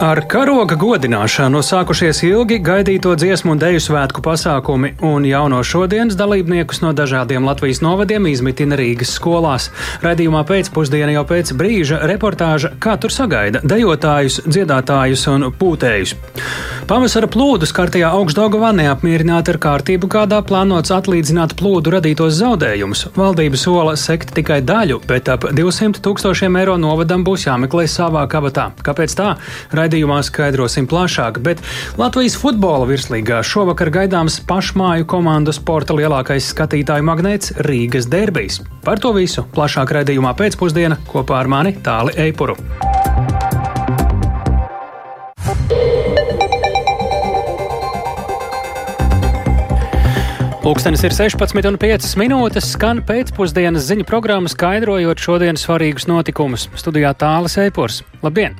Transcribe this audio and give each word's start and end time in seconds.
Ar 0.00 0.22
karoga 0.24 0.78
godināšanu 0.80 1.60
sākušies 1.60 2.22
ilgi 2.24 2.56
gaidīto 2.64 3.10
dziesmu 3.20 3.52
un 3.52 3.58
deju 3.60 3.82
svētku 3.84 4.22
pasākumi, 4.24 4.94
un 5.04 5.26
jauno 5.28 5.58
šodienas 5.60 6.16
dalībniekus 6.16 6.80
no 6.80 6.94
dažādiem 6.96 7.44
Latvijas 7.44 7.82
novadiem 7.84 8.30
izmitina 8.30 8.78
Rīgas 8.80 9.12
skolās. 9.18 9.68
Radījumā 10.00 10.40
pēcpusdienā 10.48 11.18
jau 11.18 11.26
pēc 11.28 11.52
brīža 11.52 12.00
reportāža, 12.08 12.72
kā 12.80 12.94
tur 12.96 13.12
sagaida 13.12 13.60
dejotājus, 13.60 14.40
dziedātājus 14.48 15.26
un 15.34 15.50
pūtējus. 15.60 16.16
Pavasara 16.88 17.28
plūdus 17.30 17.70
kārtējā 17.76 18.08
augstdaugavā 18.16 18.72
neapmierināti 18.74 19.52
ar 19.52 19.60
kārtību, 19.62 20.08
kādā 20.10 20.40
plānots 20.42 20.90
atlīdzināt 20.96 21.52
plūdu 21.60 21.92
radītos 21.98 22.40
zaudējumus. 22.40 23.04
Valdība 23.20 23.60
sola 23.60 23.92
sekt 24.00 24.32
tikai 24.34 24.62
daļu, 24.64 25.02
bet 25.06 25.28
ap 25.30 25.44
200 25.54 26.00
tūkstošiem 26.02 26.56
eiro 26.58 26.80
novadam 26.80 27.22
būs 27.28 27.44
jāmeklē 27.46 27.84
savā 27.84 28.24
kabatā. 28.32 28.70
Kāpēc 28.82 29.14
tā? 29.20 29.36
Raidījumā 29.90 30.20
skaidrosim 30.22 30.86
plašāk, 30.86 31.40
bet 31.42 31.58
Latvijas 31.98 32.36
futbola 32.38 32.86
virslīgā 32.86 33.40
šovakar 33.42 33.90
gaidāms 33.90 34.36
pašmāju 34.46 35.08
komandu 35.10 35.50
sporta 35.50 35.96
lielākais 35.98 36.52
skatītāju 36.52 37.08
magnēts 37.08 37.56
Rīgas 37.66 38.06
derbijs. 38.06 38.60
Par 38.86 39.02
to 39.02 39.10
visu 39.18 39.42
plašāk 39.50 39.90
raidījumā 39.98 40.36
pēcpusdienā 40.38 41.00
kopā 41.10 41.42
ar 41.42 41.50
mani 41.50 41.74
Tāli 41.82 42.14
Eipuru. 42.22 42.54
Pūkstens 50.62 51.02
ir 51.02 51.18
16,5 51.18 52.14
minūtes, 52.20 52.74
skan 52.76 53.02
pēcpusdienas 53.10 53.90
ziņu 53.90 54.06
programma, 54.06 54.54
skaidrojot 54.54 55.18
šodienas 55.18 55.66
svarīgus 55.66 56.06
notikumus. 56.06 56.70
Studijā 56.78 57.10
tālāk 57.18 57.58
Eipors. 57.66 58.04
Labdien! 58.22 58.54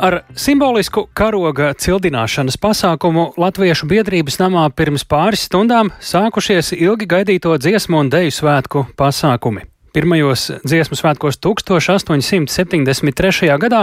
Ar 0.00 0.22
simbolisku 0.32 1.04
karoga 1.12 1.74
cildināšanas 1.76 2.56
pasākumu 2.56 3.26
Latviešu 3.36 3.88
biedrības 3.90 4.38
namā 4.40 4.64
pirms 4.72 5.04
pāris 5.04 5.44
stundām 5.50 5.92
sākušies 6.00 6.72
ilgi 6.78 7.10
gaidīto 7.10 7.52
dziesmu 7.60 8.00
un 8.00 8.12
deju 8.12 8.32
svētku 8.32 8.86
pasākumi. 8.96 9.71
Pirmajos 9.92 10.46
dziesmu 10.64 10.96
svētkos 10.96 11.36
1873. 11.44 13.50
gadā 13.60 13.82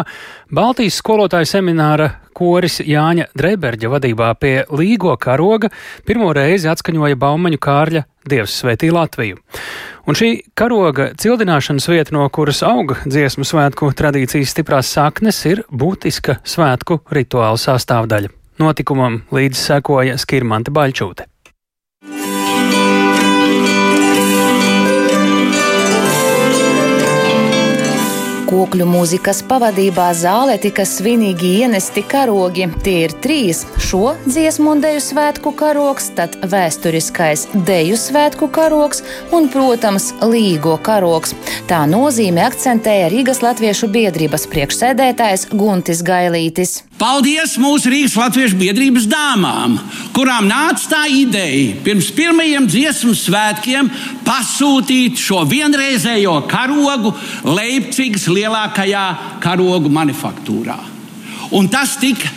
Baltijas 0.49 0.97
skolotāju 1.03 1.45
semināra 1.45 2.07
koris 2.33 2.79
Jāņa 2.81 3.27
Dreberģa 3.37 3.91
vadībā 3.93 4.31
pie 4.41 4.65
Līgo 4.73 5.13
karoga 5.21 5.69
pirmo 6.09 6.31
reizi 6.33 6.65
atskaņoja 6.71 7.13
Baumaņu 7.21 7.61
Kārļa 7.61 8.01
Dievs 8.25 8.57
svētī 8.63 8.89
Latviju. 8.89 9.37
Un 10.09 10.17
šī 10.17 10.49
karoga 10.57 11.11
cildināšanas 11.13 11.85
vieta, 11.93 12.17
no 12.17 12.25
kuras 12.33 12.65
auga 12.65 12.97
dziesmu 13.05 13.45
svētku 13.45 13.93
tradīcijas 13.93 14.49
stiprās 14.55 14.89
saknes, 14.89 15.45
ir 15.45 15.61
būtiska 15.69 16.41
svētku 16.41 17.05
rituāla 17.13 17.61
sastāvdaļa. 17.61 18.33
Notikumam 18.59 19.21
līdzi 19.29 19.61
sekoja 19.61 20.17
Skirmante 20.17 20.73
Baļķūte. 20.73 21.29
Kokļu 28.49 28.85
mūzikas 28.89 29.43
pavadībā 29.45 30.07
zālē 30.17 30.55
tika 30.57 30.81
svinīgi 30.81 31.51
ienesti 31.61 32.01
karogi. 32.09 32.65
Tie 32.81 33.03
ir 33.05 33.13
trīs- 33.21 33.59
šo 33.87 34.15
dziesmu 34.25 34.71
un 34.71 34.81
deju 34.81 35.03
svētku 35.05 35.53
karogs, 35.53 36.09
tad 36.17 36.33
vēsturiskais 36.41 37.45
deju 37.53 37.93
svētku 37.93 38.49
karogs 38.49 39.03
un, 39.31 39.49
protams, 39.49 40.13
līgo 40.21 40.79
karogs. 40.81 41.35
Tā 41.67 41.85
nozīme 41.85 42.41
akcentēja 42.41 43.11
Rīgas 43.13 43.43
Latviešu 43.45 43.87
biedrības 43.87 44.47
priekšsēdētājs 44.49 45.49
Guntis 45.53 46.01
Gailītis. 46.01 46.81
Paldies 46.97 47.53
mūsu 47.61 47.87
Rīgas 47.93 48.17
Latviešu 48.17 48.57
biedrības 48.59 49.05
dāmām, 49.07 49.77
kurām 50.11 50.49
nāca 50.49 50.89
tā 50.89 51.03
ideja 51.07 51.77
pirms 51.85 52.09
pirmajiem 52.11 52.65
dziesmu 52.67 53.13
svētkiem 53.13 53.91
pasūtīt 54.25 55.15
šo 55.21 55.45
vienreizējo 55.47 56.33
karogu 56.49 57.13
Leipzigas 57.45 58.27
lielākajā 58.39 59.05
karogu 59.43 59.91
manufaktūrā. 59.93 60.77
Un 61.55 61.69
tas 61.71 61.97
tika 61.99 62.29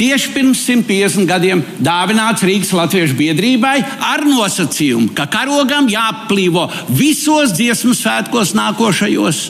tieši 0.00 0.32
pirms 0.32 0.62
150 0.64 1.28
gadiem 1.28 1.62
dāvināts 1.82 2.44
Rīgas 2.46 2.72
Latviešu 2.76 3.18
biedrībai 3.18 3.76
ar 3.84 4.24
nosacījumu, 4.24 5.12
ka 5.16 5.28
karogam 5.30 5.90
jāplīvo 5.92 6.68
visos 6.88 7.52
dziesmu 7.58 7.94
svētkos 7.98 8.54
nākošajos 8.56 9.44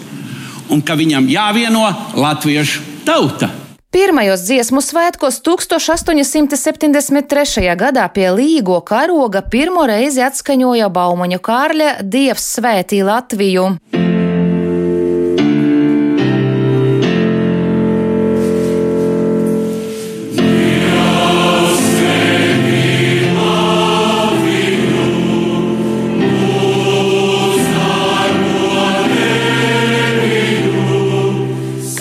un 0.71 0.83
ka 0.83 0.99
viņam 0.99 1.31
jāvieno 1.31 1.87
latviešu 2.19 3.07
tauta. 3.07 3.51
Pirmajos 3.91 4.45
dziesmu 4.47 4.79
svētkos 4.87 5.41
1873. 5.43 7.75
gadā 7.75 8.07
pie 8.15 8.31
Līgo 8.31 8.79
karoga 8.87 9.43
pirmo 9.43 9.83
reizi 9.91 10.23
atskaņoja 10.23 10.87
Baumaņu 10.95 11.43
Kārļa 11.43 12.07
Dievs 12.07 12.55
svētī 12.55 13.03
Latviju. 13.03 13.83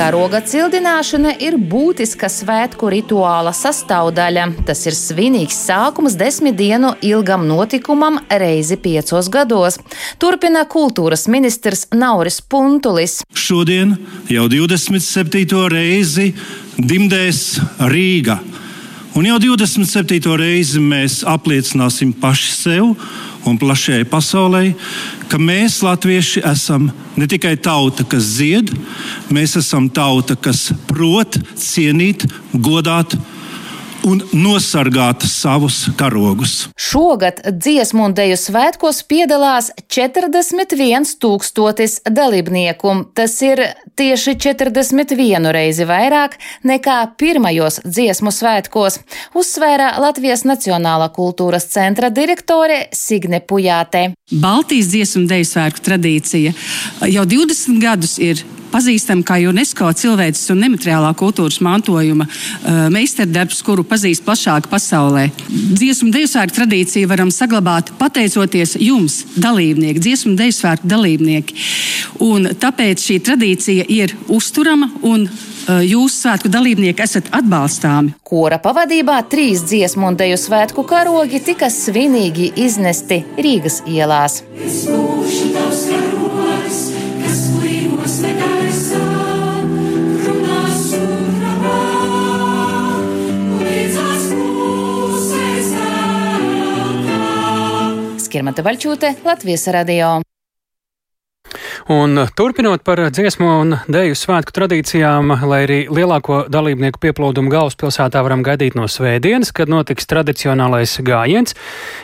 Karoga 0.09 0.39
cildināšana 0.41 1.35
ir 1.45 1.53
būtiska 1.69 2.25
svētku 2.33 2.87
rituāla 2.89 3.51
sastāvdaļa. 3.53 4.47
Tas 4.65 4.79
ir 4.89 4.95
svinīgs 4.97 5.59
sākums 5.67 6.15
desmit 6.17 6.55
dienu 6.57 6.95
ilgam 7.05 7.43
notikumam 7.45 8.17
reizi 8.41 8.79
piecos 8.81 9.29
gados. 9.29 9.77
Turpina 10.17 10.63
kultūras 10.65 11.27
ministrs 11.29 11.85
Nauris 11.93 12.39
Puntulis. 12.41 13.19
Šodien 13.37 13.99
jau 14.33 14.47
27. 14.49 15.45
reizi 15.75 16.31
dimdēs 16.81 17.43
Rīga. 17.93 18.39
Un 19.13 19.29
jau 19.29 19.37
27. 19.45 20.25
reizi 20.41 20.81
mēs 20.81 21.21
apliecināsim 21.37 22.17
paši 22.17 22.55
sev 22.55 22.95
un 23.47 23.57
plašajai 23.59 24.05
pasaulē, 24.09 24.63
ka 25.31 25.39
mēs, 25.41 25.79
latvieši, 25.85 26.43
esam 26.49 26.89
ne 27.19 27.27
tikai 27.29 27.55
tauta, 27.61 28.05
kas 28.07 28.35
dzied, 28.37 28.71
mēs 29.33 29.55
esam 29.59 29.89
tauta, 29.91 30.35
kas 30.35 30.69
prot 30.89 31.39
cienīt, 31.59 32.25
godāt 32.53 33.15
un 34.07 34.21
nosargāt 34.33 35.23
savus 35.27 35.89
karogus. 35.99 36.69
Šogad 36.79 37.41
dziesmu 37.51 38.05
un 38.09 38.15
deju 38.17 38.37
svētkos 38.39 39.01
piedalās 39.09 39.71
41 39.91 41.15
tūkstotis 41.21 41.99
dalībnieku. 42.07 42.93
Tas 43.17 43.35
ir 43.45 43.61
tieši 43.99 44.35
41 44.39 45.49
reizi 45.55 45.87
vairāk 45.89 46.37
nekā 46.67 46.99
pirmajos 47.19 47.81
dziesmu 47.85 48.33
svētkos, 48.35 48.99
uzsvēra 49.37 49.95
Latvijas 50.03 50.45
Nacionālā 50.47 51.09
kultūras 51.15 51.67
centra 51.73 52.11
direktore 52.13 52.85
Signe 52.95 53.41
Pujāte. 53.41 54.13
Baltijas 54.31 54.91
dziesmu 54.93 55.23
un 55.23 55.27
deju 55.33 55.49
svētku 55.49 55.83
tradīcija 55.89 56.55
jau 57.09 57.25
20 57.27 57.81
gadus 57.83 58.17
ir 58.21 58.43
pazīstama 58.71 59.25
kā 59.27 59.39
UNESCO 59.49 59.91
cilvēces 59.99 60.51
un 60.53 60.63
nemateriālā 60.63 61.11
kultūras 61.19 61.59
mantojuma 61.65 62.27
uh, 62.29 62.87
meistardarbs, 62.93 63.61
kuru 63.65 63.85
pazīst 63.87 64.25
plašāk 64.27 64.69
pasaulē. 64.71 65.27
Dziesmu 65.49 66.11
dejasvētku 66.13 66.59
tradīciju 66.59 67.09
varam 67.11 67.33
saglabāt 67.33 67.93
pateicoties 67.99 68.77
jums, 68.79 69.21
dalībnieki, 69.37 70.03
dziesmu 70.05 70.35
dejasvētku 70.39 70.89
dalībnieki. 70.89 71.59
Un 72.25 72.51
tāpēc 72.59 73.05
šī 73.05 73.19
tradīcija 73.25 73.85
ir 73.89 74.15
uzturama 74.27 74.91
un 75.07 75.27
uh, 75.27 75.79
jūs 75.85 76.19
svētku 76.23 76.51
dalībnieki 76.51 77.03
esat 77.05 77.29
atbalstāmi. 77.35 78.15
Kora 78.29 78.59
pavadībā 78.61 79.19
trīs 79.31 79.63
dziesmu 79.67 80.11
un 80.11 80.19
deju 80.19 80.37
svētku 80.39 80.85
karogi 80.89 81.41
tika 81.45 81.71
svinīgi 81.73 82.51
iznesti 82.65 83.23
Rīgas 83.39 83.81
ielās. 83.89 84.43
Es 84.59 84.83
būšu 84.89 85.53
tavs 85.55 85.88
Skirmata 98.39 98.63
Vaļķūte, 98.63 99.09
Latvijas 99.25 99.65
radio. 99.75 100.09
Un 101.91 102.21
turpinot 102.39 102.85
par 102.87 103.01
dziesmu 103.11 103.49
un 103.51 103.75
dēļu 103.91 104.15
svētku 104.15 104.55
tradīcijām, 104.55 105.33
lai 105.43 105.59
arī 105.65 105.79
lielāko 105.91 106.45
dalībnieku 106.47 107.01
pieplūdumu 107.03 107.51
galvaspilsētā 107.51 108.23
varam 108.23 108.39
gaidīt 108.47 108.79
no 108.79 108.87
svētdienas, 108.87 109.51
kad 109.51 109.67
notiks 109.67 110.07
tradicionālais 110.07 110.95
gājiens, 111.03 111.57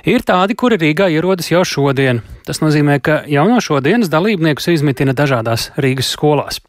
ir 0.03 0.27
tādi, 0.27 0.59
kuri 0.59 0.81
Rīgā 0.83 1.07
ierodas 1.15 1.53
jau 1.53 1.63
šodien. 1.63 2.19
Tas 2.43 2.59
nozīmē, 2.59 2.99
ka 2.99 3.21
jau 3.31 3.47
no 3.47 3.63
šodienas 3.63 4.11
dalībniekus 4.11 4.73
izmitina 4.75 5.15
dažādās 5.15 5.69
Rīgas 5.79 6.11
skolās. 6.17 6.59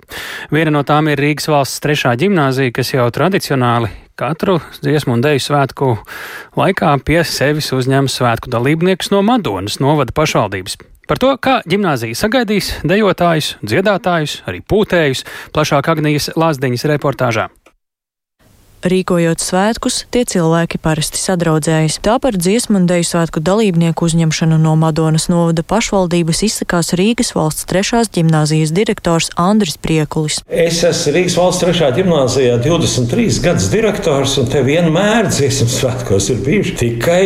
Viena 0.54 0.78
no 0.78 0.86
tām 0.86 1.10
ir 1.10 1.26
Rīgas 1.26 1.50
valsts 1.50 1.82
trešā 1.82 2.14
ģimnāzija, 2.22 2.78
kas 2.78 2.94
jau 2.94 3.10
tradicionāli 3.10 3.90
katru 4.16 4.56
dziesmu 4.80 5.16
un 5.16 5.22
dēļu 5.24 5.42
svētku 5.44 5.90
laikā 6.56 6.94
pie 7.04 7.20
sevis 7.28 7.68
uzņem 7.76 8.08
svētku 8.10 8.50
dalībniekus 8.52 9.12
no 9.12 9.20
Madonas 9.26 9.76
novada 9.82 10.14
pašvaldības. 10.16 10.78
Par 11.06 11.20
to, 11.22 11.34
kā 11.38 11.60
gimnāzija 11.68 12.16
sagaidīs 12.18 12.72
dejotājus, 12.82 13.52
dziedātājus, 13.62 14.40
arī 14.48 14.64
pūtējus, 14.66 15.22
plašāk 15.54 15.92
Agnijas 15.92 16.32
Lāsdiņas 16.34 16.88
reportāžā. 16.96 17.46
Rīkojot 18.86 19.42
svētkus, 19.42 20.04
tie 20.14 20.22
cilvēki 20.28 20.78
parasti 20.82 21.18
sadraudzējas. 21.18 21.98
Tā 22.06 22.16
par 22.22 22.36
dziesmu 22.38 22.78
un 22.80 22.86
deju 22.86 23.06
svētku 23.08 23.42
dalībnieku 23.42 24.06
uzņemšanu 24.06 24.58
no 24.62 24.76
Madonas 24.78 25.26
novada 25.32 25.64
pašvaldības 25.66 26.44
izsakās 26.46 26.92
Rīgas 26.98 27.34
valsts 27.34 27.66
trešās 27.70 28.12
ģimnāzijas 28.14 28.74
direktors 28.76 29.32
Andris 29.40 29.78
Priekulis. 29.82 30.38
Es 30.46 30.82
esmu 30.86 31.16
Rīgas 31.16 31.38
valsts 31.40 31.64
trešā 31.64 31.90
ģimnāzijā 31.98 32.60
23 32.62 33.42
gadus 33.44 33.68
direktors, 33.74 34.38
un 34.42 34.50
te 34.52 34.62
vienmēr 34.66 35.32
dziesmu 35.32 35.68
svētkos 35.72 36.30
ir 36.34 36.42
bijuši 36.46 36.76
tikai 36.84 37.24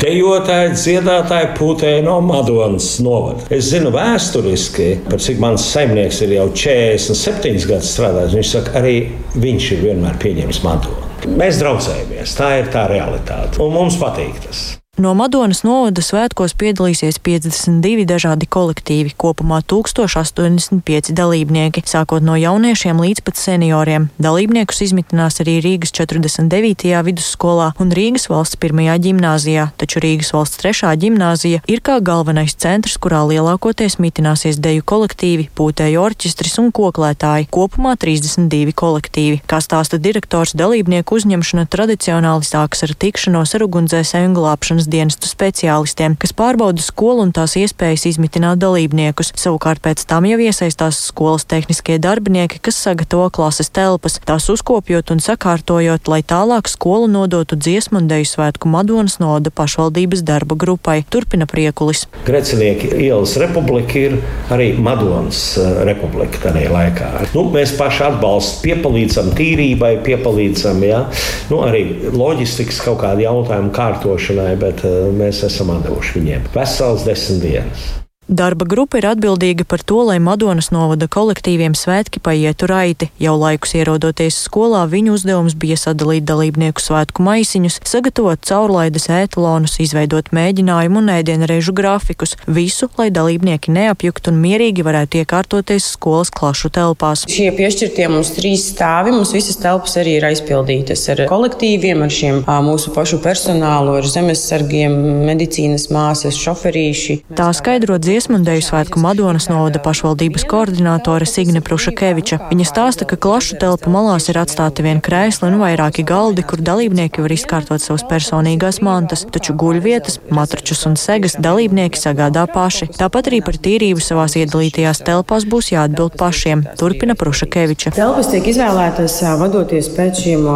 dejotāji, 0.00 0.74
dziedātāji, 0.74 1.52
pūtēji 1.58 2.04
no 2.06 2.18
Madonas 2.24 2.96
novada. 3.04 3.46
Es 3.54 3.70
zinu 3.70 3.92
vēsturiski, 3.94 4.90
par 5.06 5.22
cik 5.22 5.40
mans 5.42 5.66
saimnieks 5.70 6.22
ir 6.26 6.36
jau 6.40 6.50
47 6.50 7.70
gadus 7.70 7.94
strādājis. 7.94 8.36
Viņš 8.40 8.54
saka, 8.58 8.76
arī 8.82 8.96
viņš 9.36 9.72
ir 9.76 9.84
vienmēr 9.90 10.22
pieņēmis 10.22 10.62
Madonu. 10.66 10.95
Mēs 11.24 11.60
draudzējamies, 11.62 12.34
tā 12.36 12.50
ir 12.60 12.68
tā 12.74 12.84
realitāte. 12.90 13.62
Un 13.64 13.72
mums 13.74 13.96
patīk 14.00 14.36
tas. 14.44 14.66
No 14.96 15.10
Madonas 15.12 15.58
novada 15.60 16.00
svētkos 16.00 16.54
piedalīsies 16.56 17.18
52 17.20 18.06
dažādi 18.08 18.46
kolektīvi, 18.48 19.10
kopumā 19.20 19.58
1085 19.68 21.10
dalībnieki, 21.12 21.82
sākot 21.84 22.24
no 22.24 22.32
jauniešiem 22.40 23.02
līdz 23.04 23.20
pat 23.26 23.36
senioriem. 23.36 24.06
Dalībniekus 24.16 24.80
izmitinās 24.86 25.36
arī 25.44 25.58
Rīgas 25.60 25.92
49. 25.98 26.94
vidusskolā 27.04 27.66
un 27.76 27.92
Rīgas 27.92 28.24
valsts 28.32 28.56
1. 28.56 28.80
ģimnāzijā, 29.04 29.66
taču 29.76 30.00
Rīgas 30.00 30.32
valsts 30.32 30.62
3. 30.64 30.94
ģimnāzija 31.04 31.60
ir 31.68 31.84
kā 31.84 31.98
galvenais 32.00 32.56
centrs, 32.56 32.96
kurā 32.96 33.20
lielākoties 33.28 33.98
mitināsies 34.00 34.56
deju 34.56 34.80
kolektīvi, 34.80 35.50
pūtēju 35.60 36.00
orķestris 36.06 36.56
un 36.64 36.72
koklētāji, 36.72 37.50
kopumā 37.52 37.98
32 38.00 38.72
kolektīvi. 38.72 39.44
Kā 39.44 39.60
stāsta 39.60 40.00
direktors, 40.00 40.56
dalībnieku 40.56 41.20
uzņemšana 41.20 41.68
tradicionāli 41.68 42.48
sākas 42.48 42.88
ar 42.88 42.96
tikšanos 42.96 43.52
ar 43.60 43.68
ugunsdzēsēju 43.68 44.32
un 44.32 44.40
glābšanas 44.40 44.85
glābšanas 44.86 44.90
dienestu 44.90 45.28
speciālistiem, 45.28 46.16
kas 46.16 46.32
pārbauda 46.32 46.80
skolu 46.80 47.24
un 47.24 47.32
tās 47.32 47.56
iespējas 47.56 48.06
izmitināt 48.06 48.58
dalībniekus. 48.58 49.32
Savukārt 49.36 49.82
pēc 49.82 50.06
tam 50.06 50.24
jau 50.24 50.38
iesaistās 50.38 50.98
skolas 51.08 51.44
tehniskie 51.44 51.98
darbinieki, 51.98 52.60
kas 52.60 52.76
sagatavo 52.76 53.30
klases 53.30 53.70
telpas, 53.70 54.20
tās 54.24 54.48
uzkopjot 54.48 55.10
un 55.10 55.20
sakārtojot, 55.20 56.08
lai 56.08 56.22
tālāk 56.22 56.68
skolu 56.68 57.08
nodotu 57.08 57.56
dziesmu 57.56 58.00
un 58.00 58.08
deju 58.08 58.26
svētku 58.26 58.68
Madonas 58.68 59.18
noda 59.18 59.50
pašvaldības 59.50 60.22
darba 60.22 60.56
grupai. 60.56 61.04
Turpina 61.10 61.46
priekulis. 61.46 62.06
Grecinieki 62.26 62.90
ielas 63.06 63.36
republika 63.36 63.98
ir 63.98 64.18
arī 64.50 64.72
Madonas 64.78 65.56
eh, 65.58 65.82
republika 65.86 66.40
tajā 66.42 66.70
laikā. 66.72 67.10
Nu, 67.34 67.48
mēs 67.52 67.74
paši 67.78 68.06
atbalstam, 68.10 68.62
piepalīdzam 68.66 69.32
tīrībai, 69.36 69.96
piepalīdzam 70.06 70.82
ja? 70.86 71.04
nu, 71.50 71.62
arī 71.66 72.10
loģistikas 72.12 72.80
kaut 72.84 73.00
kādu 73.02 73.24
jautājumu 73.26 73.72
kārtošanai, 73.74 74.54
bet 74.60 74.75
mēs 75.16 75.44
esam 75.46 75.72
devuši 75.84 76.18
viņiem 76.18 76.50
vesels 76.54 77.06
desmit 77.06 77.42
dienas. 77.44 78.05
Darba 78.26 78.66
grupa 78.66 78.98
ir 78.98 79.04
atbildīga 79.06 79.62
par 79.70 79.84
to, 79.86 80.00
lai 80.08 80.16
Madonas 80.18 80.72
novada 80.74 81.06
kolektīviem 81.06 81.76
svētki 81.78 82.18
paietu 82.18 82.66
raiti. 82.66 83.06
Jau 83.22 83.36
laikus 83.38 83.76
ierodoties 83.78 84.40
skolā, 84.48 84.80
viņu 84.90 85.12
uzdevums 85.14 85.54
bija 85.54 85.76
sadalīt 85.78 86.26
dalībnieku 86.26 86.82
svētku 86.82 87.22
maisiņus, 87.22 87.78
sagatavot 87.86 88.42
caurlaides 88.42 89.06
ētalonus, 89.14 89.76
izveidot 89.84 90.32
mēģinājumu 90.34 90.98
un 91.04 91.12
ēdienreižu 91.14 91.74
grafikus. 91.78 92.34
Visu, 92.50 92.88
lai 92.98 93.12
dalībnieki 93.14 93.70
neapjuktu 93.76 94.34
un 94.34 94.42
mierīgi 94.42 94.82
varētu 94.82 95.22
iekārtoties 95.22 95.86
skolas 95.94 96.34
klašu 96.34 96.72
telpās. 96.74 97.22
Šie 97.30 97.52
piešķirtie 97.54 98.10
mums 98.10 98.34
trīs 98.34 98.66
stāvi, 98.72 99.14
mums 99.14 99.36
visas 99.38 99.62
telpas 99.62 99.94
arī 100.02 100.16
ir 100.18 100.26
aizpildītas 100.32 101.06
ar 101.14 101.24
kolektīviem, 101.30 102.02
ar 102.02 102.10
šiem 102.10 102.42
mūsu 102.42 102.90
pašu 102.90 103.22
personālu, 103.22 104.00
ar 104.00 104.10
zemesargiem, 104.10 104.98
medicīnas 105.30 105.86
māsas, 105.94 106.34
šoferīši. 106.42 107.20
Tā 107.38 107.52
skaidrot 107.54 108.02
dziesmu 108.16 108.38
un 108.38 108.44
deju 108.48 108.62
svētku 108.64 109.00
Madonas 109.02 109.50
novada 109.50 109.76
pašvaldības 109.84 110.46
koordinātore 110.48 111.26
Signe 111.28 111.60
Prušakeviča. 111.60 112.38
Viņa 112.48 112.64
stāsta, 112.64 113.04
ka 113.04 113.18
klašu 113.20 113.58
telpu 113.60 113.90
malās 113.92 114.30
ir 114.32 114.38
atstāti 114.40 114.80
vien 114.86 115.02
krēsli 115.04 115.50
un 115.50 115.58
vairāki 115.60 116.00
galdi, 116.08 116.40
kur 116.40 116.62
dalībnieki 116.64 117.20
var 117.20 117.34
izkārtot 117.36 117.84
savas 117.84 118.06
personīgās 118.08 118.80
mantas, 118.80 119.26
taču 119.28 119.52
guļvietas, 119.60 120.16
matračus 120.32 120.86
un 120.88 120.96
segas 120.96 121.36
dalībnieki 121.36 122.00
sagādā 122.00 122.46
paši. 122.54 122.88
Tāpat 122.96 123.28
arī 123.28 123.42
par 123.44 123.58
tīrību 123.66 124.00
savās 124.00 124.38
iedalītajās 124.40 125.04
telpās 125.04 125.44
būs 125.44 125.68
jāatbild 125.74 126.16
pašiem, 126.16 126.64
turpina 126.80 127.18
Prušakeviča. 127.20 127.92
Telpas 128.00 128.32
tiek 128.32 128.48
izvēlētas 128.48 129.18
vadoties 129.42 129.92
pēc 129.92 130.24
šiem 130.24 130.48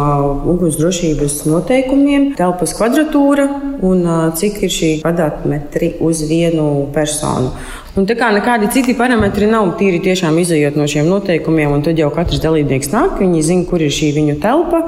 ugunsdrošības 0.55 1.43
noteikumiem, 1.51 2.31
telpas 2.41 2.73
kvadratūra 2.79 3.45
un 3.85 4.03
cik 4.41 4.63
ir 4.65 4.75
šī 4.79 4.91
kvadrātmetri 5.05 5.93
uz 6.01 6.25
vienu 6.25 6.71
personu. 6.95 7.50
Un 7.99 8.05
tā 8.07 8.15
kā 8.19 8.29
nekādi 8.31 8.69
citi 8.71 8.95
parametri 8.95 9.49
nav 9.51 9.73
tīri 9.79 9.99
tiešām 10.03 10.37
izējot 10.39 10.77
no 10.79 10.85
šiem 10.87 11.09
noteikumiem, 11.11 11.73
un 11.75 11.81
tad 11.83 11.99
jau 11.99 12.11
katrs 12.13 12.39
dalībnieks 12.43 12.93
nāk, 12.93 13.17
viņi 13.19 13.47
zina, 13.49 13.65
kur 13.67 13.83
ir 13.83 13.91
šī 13.91 14.13
viņu 14.15 14.37
telpa 14.43 14.85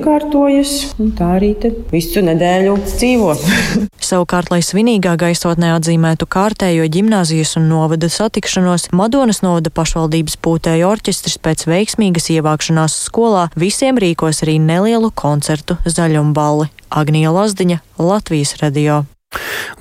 kārtojas, 0.00 0.94
un 1.00 1.12
tā 1.16 1.34
arī 1.36 1.52
visu 1.92 2.22
nedēļu 2.24 2.76
dzīvo. 2.86 3.34
Savukārt, 4.12 4.52
lai 4.52 4.60
svinīgā 4.64 5.14
gaisotnē 5.20 5.72
atzīmētu 5.76 6.28
kārtējo 6.32 6.88
gimnāzijas 6.92 7.56
un 7.60 7.68
novada 7.70 8.08
satikšanos, 8.12 8.88
Madonas 8.96 9.42
novada 9.44 9.72
pašvaldības 9.74 10.38
pūtēja 10.42 10.88
orķestris 10.88 11.38
pēc 11.42 11.66
veiksmīgas 11.70 12.30
ievākšanās 12.36 12.98
skolā 13.06 13.48
visiem 13.56 14.00
rīkos 14.00 14.44
arī 14.46 14.58
nelielu 14.62 15.12
koncertu 15.14 15.78
zaļumballi. 15.84 16.70
Agnija 16.92 17.32
Lazdiņa, 17.32 17.82
Latvijas 18.00 18.56
radio. 18.60 19.02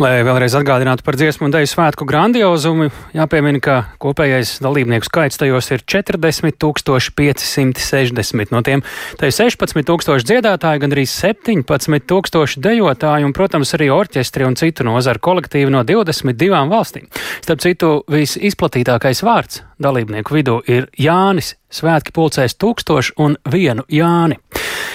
Lai 0.01 0.23
vēlreiz 0.25 0.55
atgādinātu 0.57 1.05
par 1.05 1.15
dziesmu 1.19 1.45
un 1.47 1.53
dēļu 1.53 1.69
svētku 1.69 2.03
grandiozumu, 2.07 2.85
jāpiemina, 3.15 3.59
ka 3.63 3.75
kopējais 4.01 4.49
dalībnieku 4.63 5.05
skaits 5.07 5.39
tajos 5.41 5.67
ir 5.75 5.79
40,560. 5.83 8.53
No 8.55 8.59
tiem 8.65 8.79
te 9.19 9.23
ir 9.29 9.33
16,000 9.35 10.29
dziedātāji, 10.29 10.81
gan 10.83 10.91
arī 10.95 11.05
17,000 11.09 12.63
dejotāji 12.63 13.23
un, 13.27 13.33
protams, 13.35 13.69
arī 13.77 13.87
orķestri 13.93 14.43
un 14.47 14.55
citu 14.59 14.81
nozaru 14.87 15.19
kolektīvi 15.29 15.69
no 15.73 15.81
22 15.87 16.61
valstīm. 16.71 17.05
Starp 17.41 17.59
citu, 17.63 17.87
visizplatītākais 18.11 19.19
vārds 19.27 19.55
dalībnieku 19.81 20.29
vidū 20.35 20.55
ir 20.69 20.83
Jānis. 20.99 21.55
Svētki 21.71 22.11
pulcēs 22.11 22.59
tūkstošu 22.59 23.15
un 23.23 23.37
vienu 23.47 23.87
Jāni. 23.87 24.35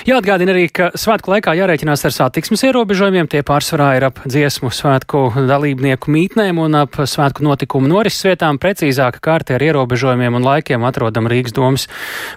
Jāatgādina 0.05 0.53
arī, 0.53 0.67
ka 0.69 0.91
svētku 0.99 1.33
laikā 1.33 1.55
jārēķinās 1.57 2.05
ar 2.05 2.13
satiksmes 2.13 2.65
ierobežojumiem. 2.69 3.29
Tie 3.33 3.41
pārsvarā 3.47 3.89
ir 3.97 4.05
ap 4.11 4.21
dziesmu 4.29 4.69
svētku 4.75 5.23
dalībnieku 5.49 6.13
mītnēm 6.13 6.61
un 6.61 6.77
ap 6.83 6.99
svētku 7.09 7.45
notikumu 7.47 7.89
norises 7.89 8.27
vietām. 8.29 8.61
Precīzāka 8.61 9.23
kārta 9.25 9.57
ar 9.57 9.65
ierobežojumiem 9.65 10.37
un 10.37 10.45
laikiem 10.45 10.85
atrodam 10.85 11.31
Rīgas 11.33 11.55
domas 11.57 11.87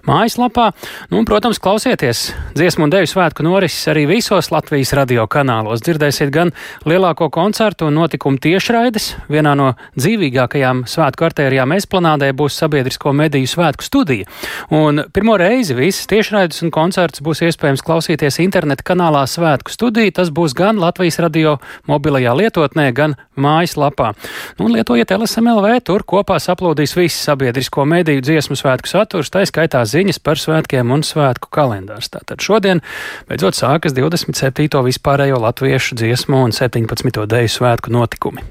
mājaslapā. 0.08 0.70
Nu, 1.12 1.20
un, 1.20 1.28
protams, 1.28 1.60
klausieties 1.60 2.30
dziesmu 2.56 2.88
un 2.88 2.94
deju 2.94 3.12
svētku 3.12 3.44
norises 3.44 3.92
arī 3.92 4.06
visos 4.10 4.52
Latvijas 4.54 4.96
radio 4.96 5.28
kanālos. 5.28 5.84
Dzirdēsiet 5.84 6.32
gan 6.32 6.54
lielāko 6.88 7.28
koncertu 7.34 7.90
un 7.90 8.00
notikumu 8.00 8.40
tiešraides. 8.40 9.12
Vienā 9.28 9.58
no 9.60 9.74
dzīvīgākajām 10.00 10.86
svētku 10.88 11.28
artērijām 11.28 11.76
esplanādē 11.76 12.32
būs 12.32 12.62
sabiedrisko 12.64 13.14
mediju 13.14 13.52
svētku 13.52 13.86
studija. 13.86 14.30
Un 14.72 15.04
pirmo 15.14 15.36
reizi 15.40 15.76
visas 15.78 16.08
tiešraides 16.10 16.64
un 16.64 16.74
koncerts 16.74 17.20
būs 17.26 17.44
iespējams 17.44 17.49
iespējams 17.50 17.84
klausīties 17.86 18.40
interneta 18.44 18.86
kanālā 18.88 19.26
Svētku 19.30 19.74
studiju. 19.74 20.14
Tas 20.16 20.32
būs 20.34 20.56
gan 20.58 20.80
Latvijas 20.82 21.20
radio 21.24 21.58
mobilajā 21.90 22.36
lietotnē, 22.38 22.90
gan 22.96 23.16
mājaslapā. 23.40 24.14
Nu, 24.60 24.70
lietojiet 24.72 25.12
LSMLV, 25.16 25.82
tur 25.88 26.06
kopā 26.08 26.40
saplūdīs 26.42 26.96
viss 26.98 27.26
sabiedrisko 27.28 27.86
mediju 27.90 28.24
dziesmu 28.26 28.58
svētku 28.60 28.92
saturs, 28.92 29.32
tā 29.34 29.44
skaitā 29.50 29.84
ziņas 29.84 30.22
par 30.24 30.42
svētkiem 30.42 30.96
un 30.96 31.06
svētku 31.06 31.52
kalendārs. 31.54 32.12
Tātad 32.14 32.42
šodien 32.46 32.84
beidzot 33.30 33.58
sākas 33.58 33.98
27. 33.98 34.70
vispārējo 34.90 35.42
latviešu 35.44 36.00
dziesmu 36.00 36.46
un 36.48 36.56
17. 36.56 37.26
deju 37.30 37.56
svētku 37.60 37.94
notikumi. 37.94 38.46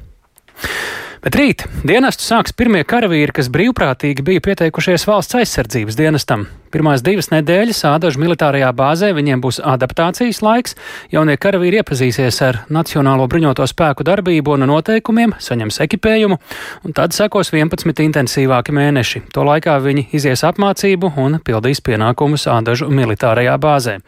Bet 1.25 1.35
rīt 1.35 1.65
dienestu 1.83 2.23
sāks 2.23 2.55
pirmie 2.55 2.85
karavīri, 2.87 3.35
kas 3.35 3.51
brīvprātīgi 3.51 4.23
bija 4.23 4.43
pieteikušies 4.45 5.07
valsts 5.09 5.35
aizsardzības 5.41 5.99
dienestam. 5.99 6.47
Pirmās 6.71 7.03
divas 7.03 7.31
nedēļas 7.33 7.81
Ādažu 7.89 8.21
militārajā 8.21 8.69
bāzē 8.77 9.09
viņiem 9.17 9.41
būs 9.43 9.59
adaptācijas 9.65 10.43
laiks. 10.45 10.77
Jaunie 11.11 11.39
karavīri 11.41 11.81
iepazīsies 11.81 12.41
ar 12.45 12.61
Nacionālo 12.71 13.27
bruņoto 13.31 13.67
spēku 13.67 14.05
darbību 14.07 14.55
un 14.55 14.67
noteikumiem, 14.69 15.35
saņems 15.43 15.81
ekipējumu, 15.89 16.39
un 16.85 16.97
tad 16.97 17.17
sekos 17.17 17.51
11 17.57 18.05
intensīvāki 18.05 18.77
mēneši. 18.77 19.25
To 19.35 19.47
laikā 19.49 19.79
viņi 19.83 20.11
izies 20.19 20.45
apmācību 20.47 21.15
un 21.19 21.41
pildīs 21.43 21.83
pienākumus 21.83 22.47
Ādažu 22.53 22.93
militārajā 22.93 23.57
bāzē. 23.59 23.99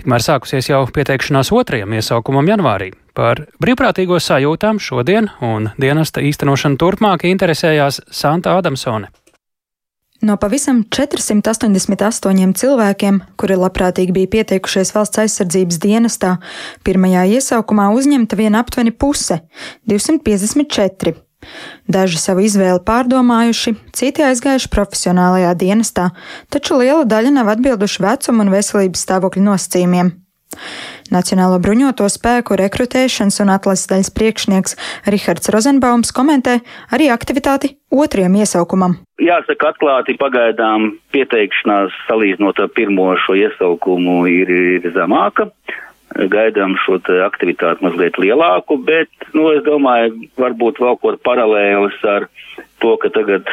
Tikmēr 0.00 0.26
sākusies 0.26 0.72
jau 0.74 0.82
pieteikšanās 0.90 1.54
otrajam 1.54 1.94
iesaukumam 1.96 2.52
janvārī. 2.52 2.90
Par 3.14 3.46
brīvprātīgo 3.62 4.18
sajūtām 4.22 4.78
šodien 4.82 5.30
un 5.42 5.70
dienesta 5.80 6.22
īstenošanu 6.22 6.78
turpmāk 6.80 7.26
interesējās 7.30 8.00
Santa 8.10 8.56
Adamsone. 8.58 9.10
No 10.20 10.36
pavisam 10.36 10.82
488 10.92 12.52
cilvēkiem, 12.60 13.22
kuri 13.40 13.56
labprātīgi 13.56 14.12
bija 14.12 14.28
pieteikušies 14.34 14.92
valsts 14.92 15.22
aizsardzības 15.22 15.80
dienestā, 15.80 16.34
pirmajā 16.84 17.24
iesaukumā 17.38 17.88
uzņemta 17.96 18.36
vien 18.36 18.58
aptuveni 18.58 18.92
puse- 18.92 19.40
254. 19.88 21.16
Daži 21.88 22.18
savu 22.20 22.44
izvēli 22.44 22.82
pārdomājuši, 22.84 23.74
citi 23.96 24.22
aizgājuši 24.22 24.68
profesionālajā 24.68 25.54
dienestā, 25.56 26.10
taču 26.52 26.76
liela 26.76 27.04
daļa 27.08 27.32
nav 27.32 27.48
atbilduši 27.48 28.02
vecuma 28.04 28.44
un 28.44 28.52
veselības 28.52 29.06
stāvokļa 29.06 29.46
nosacījumiem. 29.48 30.12
Nacionālo 31.10 31.58
bruņoto 31.62 32.06
spēku 32.10 32.56
rekrutēšanas 32.58 33.40
un 33.42 33.52
atlases 33.54 33.90
daļas 33.90 34.10
priekšnieks 34.14 34.76
Rihards 35.10 35.50
Rozenbaums 35.54 36.14
komentē 36.14 36.60
arī 36.94 37.10
aktivitāti 37.14 37.74
otrajam 37.90 38.38
iesaukumam. 38.38 38.96
Jāsaka, 39.20 39.74
atklāti 39.74 40.16
pagaidām 40.20 40.92
pieteikšanās 41.14 41.94
salīdzinot 42.08 42.62
ar 42.62 42.70
pirmo 42.74 43.12
šo 43.24 43.36
iesaukumu 43.42 44.22
ir, 44.30 44.50
ir 44.78 44.90
zemāka. 44.94 45.50
Gaidām 46.10 46.74
šo 46.82 46.98
aktivitāti 47.22 47.86
mazliet 47.86 48.16
lielāku, 48.18 48.80
bet, 48.82 49.10
nu, 49.30 49.46
es 49.54 49.62
domāju, 49.62 50.26
varbūt 50.40 50.80
vēl 50.82 50.98
kaut 50.98 51.20
paralēlis 51.22 52.00
ar 52.02 52.26
to, 52.82 52.96
ka 52.98 53.12
tagad 53.14 53.46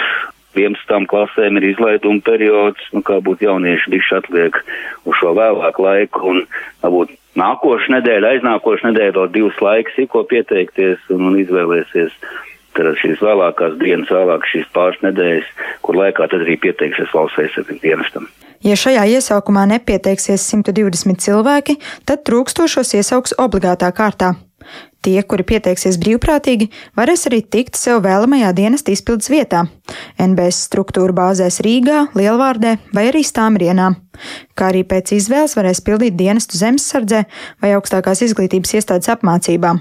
11 0.59 1.07
klasēm 1.11 1.59
ir 1.59 1.69
izlaiduma 1.71 2.23
periods, 2.25 2.89
nu, 2.95 3.03
kā 3.05 3.19
būtu 3.23 3.47
jaunieši 3.47 3.93
bišķi 3.93 4.17
atliek 4.19 4.59
uz 5.05 5.19
šo 5.21 5.33
vēlāku 5.37 5.85
laiku 5.85 6.33
un 6.33 6.43
varbūt 6.83 7.13
nākošu 7.37 7.93
nedēļu, 7.97 8.31
aiznākošu 8.33 8.89
nedēļu 8.89 9.15
vēl 9.19 9.31
divas 9.35 9.61
laiks, 9.61 9.99
ko 10.11 10.23
pieteikties 10.29 11.03
un, 11.13 11.29
un 11.31 11.39
izvēlēsies. 11.43 12.15
Tad 12.77 12.93
šīs 13.01 13.21
vēlākās 13.25 13.77
dienas, 13.81 14.09
vēlāk 14.13 14.45
šīs 14.51 14.67
pāris 14.73 14.99
nedēļas, 15.01 15.47
kur 15.85 15.97
laikā 15.97 16.27
tad 16.29 16.43
arī 16.45 16.59
pieteikšies 16.61 17.13
valsts 17.15 17.41
aizsardzības 17.41 17.81
dienestam. 17.81 18.27
Ja 18.65 18.77
šajā 18.77 19.03
iesaukumā 19.17 19.67
nepieteiksies 19.69 20.45
120 20.49 21.21
cilvēki, 21.21 21.77
tad 22.09 22.25
trūkstošos 22.25 22.95
iesauks 22.97 23.37
obligātā 23.41 23.89
kārtā. 23.93 24.33
Tie, 25.05 25.21
kuri 25.23 25.45
pieteiksies 25.47 25.95
brīvprātīgi, 26.01 26.67
varēs 26.97 27.27
arī 27.29 27.39
tikt 27.45 27.77
sev 27.79 28.01
vēlamajā 28.03 28.49
dienesta 28.57 28.91
izpildes 28.91 29.29
vietā- 29.31 29.65
NBS 30.29 30.65
struktūra 30.67 31.15
bāzēs 31.15 31.61
Rīgā, 31.63 32.07
Lielvārdē 32.17 32.77
vai 32.93 33.07
arī 33.11 33.23
Stāmrienā, 33.23 33.93
kā 34.57 34.71
arī 34.71 34.83
pēc 34.83 35.13
izvēles 35.15 35.55
varēs 35.55 35.83
pildīt 35.85 36.17
dienestu 36.17 36.57
zemesardzē 36.57 37.25
vai 37.61 37.75
augstākās 37.77 38.25
izglītības 38.27 38.73
iestādes 38.79 39.07
apmācībām. 39.07 39.79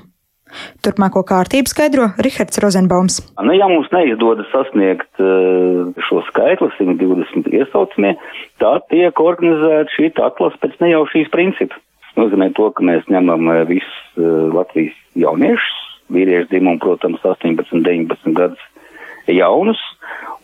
Turpmāko 0.85 1.25
kārtību 1.27 1.67
skaidro 1.67 2.07
Rihards 2.23 2.61
Rozenbaums. 2.63 3.19
Nu, 3.43 3.53
ja 3.57 3.67
mums 3.67 3.91
neizdodas 3.91 4.47
sasniegt 4.53 5.11
uh, 5.19 5.91
šo 6.07 6.23
skaitli, 6.29 6.71
120 6.79 7.51
iesaucamie, 7.51 8.15
tad 8.63 8.87
tiek 8.93 9.19
organizēta 9.21 9.91
šī 9.97 10.13
atlase 10.23 10.63
pēc 10.63 10.79
nejaušības 10.85 11.35
principa 11.35 11.83
nozīmē 12.17 12.51
to, 12.57 12.71
ka 12.75 12.85
mēs 12.85 13.07
ņemam 13.13 13.51
eh, 13.53 13.65
visus 13.69 13.99
uh, 14.17 14.49
Latvijas 14.55 14.97
jauniešus, 15.19 15.83
vīriešu 16.13 16.51
dzimumu, 16.53 16.81
protams, 16.83 17.25
18, 17.25 17.83
19 17.87 18.37
gadus 18.37 18.63
jaunus, 19.27 19.81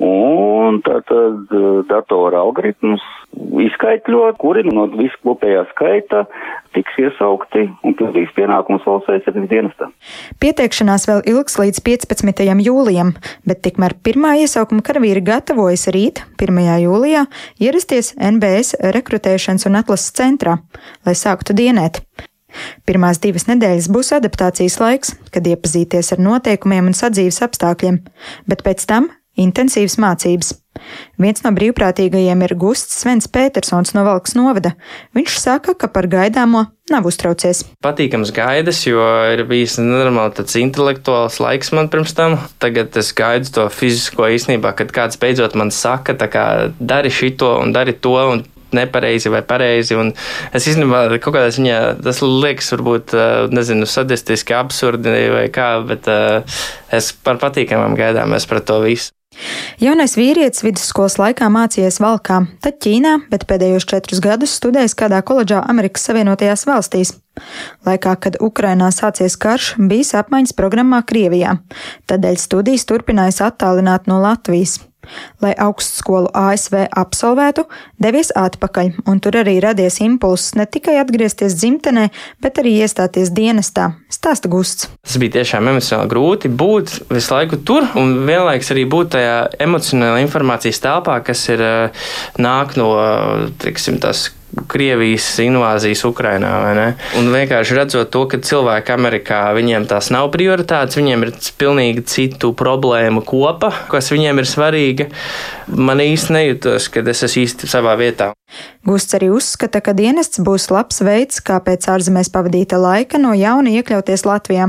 un 0.01 0.81
tātad 0.87 1.53
uh, 1.53 1.83
datora 1.89 2.41
algoritmus 2.45 3.03
izskaitļot, 3.33 4.39
kuri 4.41 4.65
no 4.69 4.87
visu 4.93 5.17
kopējā 5.25 5.65
skaita 5.71 6.25
tiks 6.77 6.99
iesaukti 7.01 7.65
un 7.85 7.97
pildīs 7.99 8.33
pienākumus 8.37 8.85
valsts 8.89 9.13
aizsardzības 9.13 9.51
dienestam. 9.51 9.95
Pieteikšanās 10.43 11.07
vēl 11.09 11.23
ilgs 11.33 11.59
līdz 11.61 11.83
15. 11.85 12.45
jūlijam, 12.67 13.15
bet 13.49 13.63
tikmēr 13.67 13.97
pirmā 14.05 14.35
iesaukuma 14.43 14.85
karavīri 14.85 15.25
gatavojas 15.25 15.89
rīt, 15.95 16.25
1. 16.41 16.61
jūlijā, 16.85 17.25
ierasties 17.63 18.15
NBS 18.17 18.77
rekrutēšanas 18.97 19.69
un 19.71 19.81
atlases 19.81 20.13
centrā, 20.17 20.59
lai 21.07 21.17
sāktu 21.19 21.57
dienēt. 21.57 22.03
Pirmās 22.85 23.21
divas 23.23 23.47
nedēļas 23.49 23.89
būs 23.93 24.13
adaptācijas 24.19 24.77
laiks, 24.83 25.15
kad 25.33 25.47
iepazīties 25.49 26.13
ar 26.13 26.21
noteikumiem 26.21 26.91
un 26.91 26.97
sadzīves 26.97 27.41
apstākļiem, 27.47 28.03
bet 28.49 28.65
pēc 28.67 28.85
tam 28.89 29.09
intensīvas 29.41 29.99
mācības. 30.01 30.53
Viens 31.21 31.43
no 31.45 31.53
brīvprātīgajiem 31.55 32.45
ir 32.47 32.55
Gusts 32.59 33.03
Svens 33.03 33.29
Petersons 33.31 33.93
no 33.97 34.05
Valks 34.07 34.35
novada. 34.37 34.73
Viņš 35.17 35.37
saka, 35.41 35.75
ka 35.79 35.89
par 35.93 36.09
gaidāmo 36.11 36.65
nav 36.91 37.07
uztraucies. 37.09 37.63
Patīkams 37.85 38.33
gaidas, 38.35 38.83
jo 38.89 39.05
ir 39.33 39.45
bijis 39.49 39.79
nenormāli 39.81 40.37
tāds 40.41 40.57
intelektuāls 40.61 41.39
laiks 41.45 41.73
man 41.77 41.91
pirms 41.93 42.17
tam. 42.17 42.39
Tagad 42.63 42.97
es 43.01 43.13
gaidu 43.17 43.53
to 43.55 43.69
fizisko 43.73 44.29
īstenībā, 44.33 44.75
kad 44.79 44.93
kāds 44.95 45.21
beidzot 45.21 45.57
man 45.61 45.73
saka, 45.73 46.17
kā, 46.17 46.47
dari 46.81 47.13
šito 47.13 47.55
un 47.63 47.77
dari 47.77 47.95
to. 47.95 48.17
Un 48.33 48.45
nepareizi 48.77 49.33
vai 49.33 49.43
pareizi. 49.47 49.97
Un 49.99 50.13
es 50.55 50.69
īstenībā 50.69 51.07
kaut 51.19 51.37
kādā 51.37 51.49
ziņā 51.55 51.81
tas 52.03 52.23
liekas, 52.25 52.73
varbūt, 52.77 53.17
nezinu, 53.55 53.89
sadistiski, 53.89 54.57
absurdi 54.57 55.17
vai 55.33 55.49
kā, 55.53 55.75
bet 55.87 56.09
es 56.93 57.13
par 57.25 57.43
patīkamām 57.43 57.99
gaidām 57.99 58.37
es 58.39 58.49
par 58.49 58.63
to 58.67 58.83
visu. 58.85 59.13
Jaunais 59.81 60.15
vīrietis 60.19 60.63
vidusskolas 60.65 61.17
laikā 61.21 61.49
mācījies 61.53 61.99
Valkā, 62.03 62.43
tad 62.63 62.79
Ķīnā, 62.85 63.15
bet 63.33 63.47
pēdējos 63.49 63.87
četrus 63.89 64.21
gadus 64.23 64.55
studējis 64.59 64.95
kādā 64.99 65.23
koledžā 65.27 65.63
Amerikas 65.73 66.05
Savienotajās 66.09 66.67
valstīs. 66.69 67.15
Laikā, 67.89 68.15
kad 68.21 68.39
Ukrainā 68.45 68.93
sācies 68.93 69.39
karš, 69.41 69.73
bijis 69.81 70.13
apmaiņas 70.21 70.57
programmā 70.59 71.01
Krievijā, 71.09 71.57
tādēļ 72.13 72.41
studijas 72.45 72.85
turpinājis 72.89 73.41
attālināt 73.49 74.11
no 74.11 74.21
Latvijas. 74.23 74.83
Lai 75.43 75.53
augstskolu 75.59 76.31
ASV 76.37 76.87
absolvētu, 76.99 77.65
devies 78.03 78.33
atpakaļ, 78.39 78.93
un 79.11 79.21
tur 79.23 79.39
arī 79.43 79.59
radies 79.63 79.99
impulss 80.05 80.55
ne 80.59 80.67
tikai 80.67 80.99
atgriezties 81.03 81.57
dzimtenē, 81.59 82.09
bet 82.43 82.61
arī 82.63 82.77
iestāties 82.83 83.33
dienestā, 83.35 83.93
stāsta 84.13 84.51
Gusts. 84.53 84.89
Tas 85.03 85.19
bija 85.23 85.39
tiešām 85.39 85.73
emocionāli 85.73 86.13
grūti 86.13 86.53
būt 86.53 86.99
visu 87.13 87.35
laiku 87.35 87.59
tur, 87.67 87.89
un 87.99 88.23
vienlaikus 88.29 88.73
arī 88.75 88.87
būt 88.91 89.15
tajā 89.17 89.35
emocionālajā 89.67 90.27
informācijas 90.27 90.83
telpā, 90.85 91.19
kas 91.27 91.49
ir 91.53 91.65
nāk 92.43 92.77
no, 92.81 92.93
teiksim, 93.63 93.99
tās 94.03 94.31
Krievijas 94.69 95.27
invāzijas 95.41 96.03
Ukrainā. 96.05 96.51
Un 97.17 97.31
vienkārši 97.33 97.77
redzot 97.77 98.11
to, 98.13 98.25
ka 98.29 98.41
cilvēki 98.45 98.93
Amerikā 98.93 99.41
viņiem 99.57 99.87
tās 99.89 100.11
nav 100.13 100.29
prioritātes, 100.35 100.99
viņiem 101.01 101.25
ir 101.25 101.33
pilnīgi 101.61 102.05
citu 102.09 102.53
problēmu 102.57 103.25
kopa, 103.25 103.73
kas 103.89 104.13
viņiem 104.13 104.43
ir 104.43 104.49
svarīga. 104.49 105.09
Man 105.73 106.03
īsti 106.05 106.37
nejūtos, 106.37 106.91
ka 106.93 107.05
es 107.15 107.25
esmu 107.29 107.47
īsti 107.47 107.71
savā 107.73 107.97
vietā. 108.01 108.33
Gusts 108.85 109.17
arī 109.17 109.31
uzskata, 109.33 109.81
ka 109.81 109.97
dienests 109.97 110.43
būs 110.45 110.69
labs 110.75 111.01
veids, 111.01 111.41
kā 111.41 111.57
pēc 111.65 111.89
ārzemēs 111.95 112.33
pavadīta 112.35 112.81
laika 112.83 113.21
no 113.23 113.33
jauna 113.39 113.73
iekļauties 113.79 114.27
Latvijā. 114.29 114.69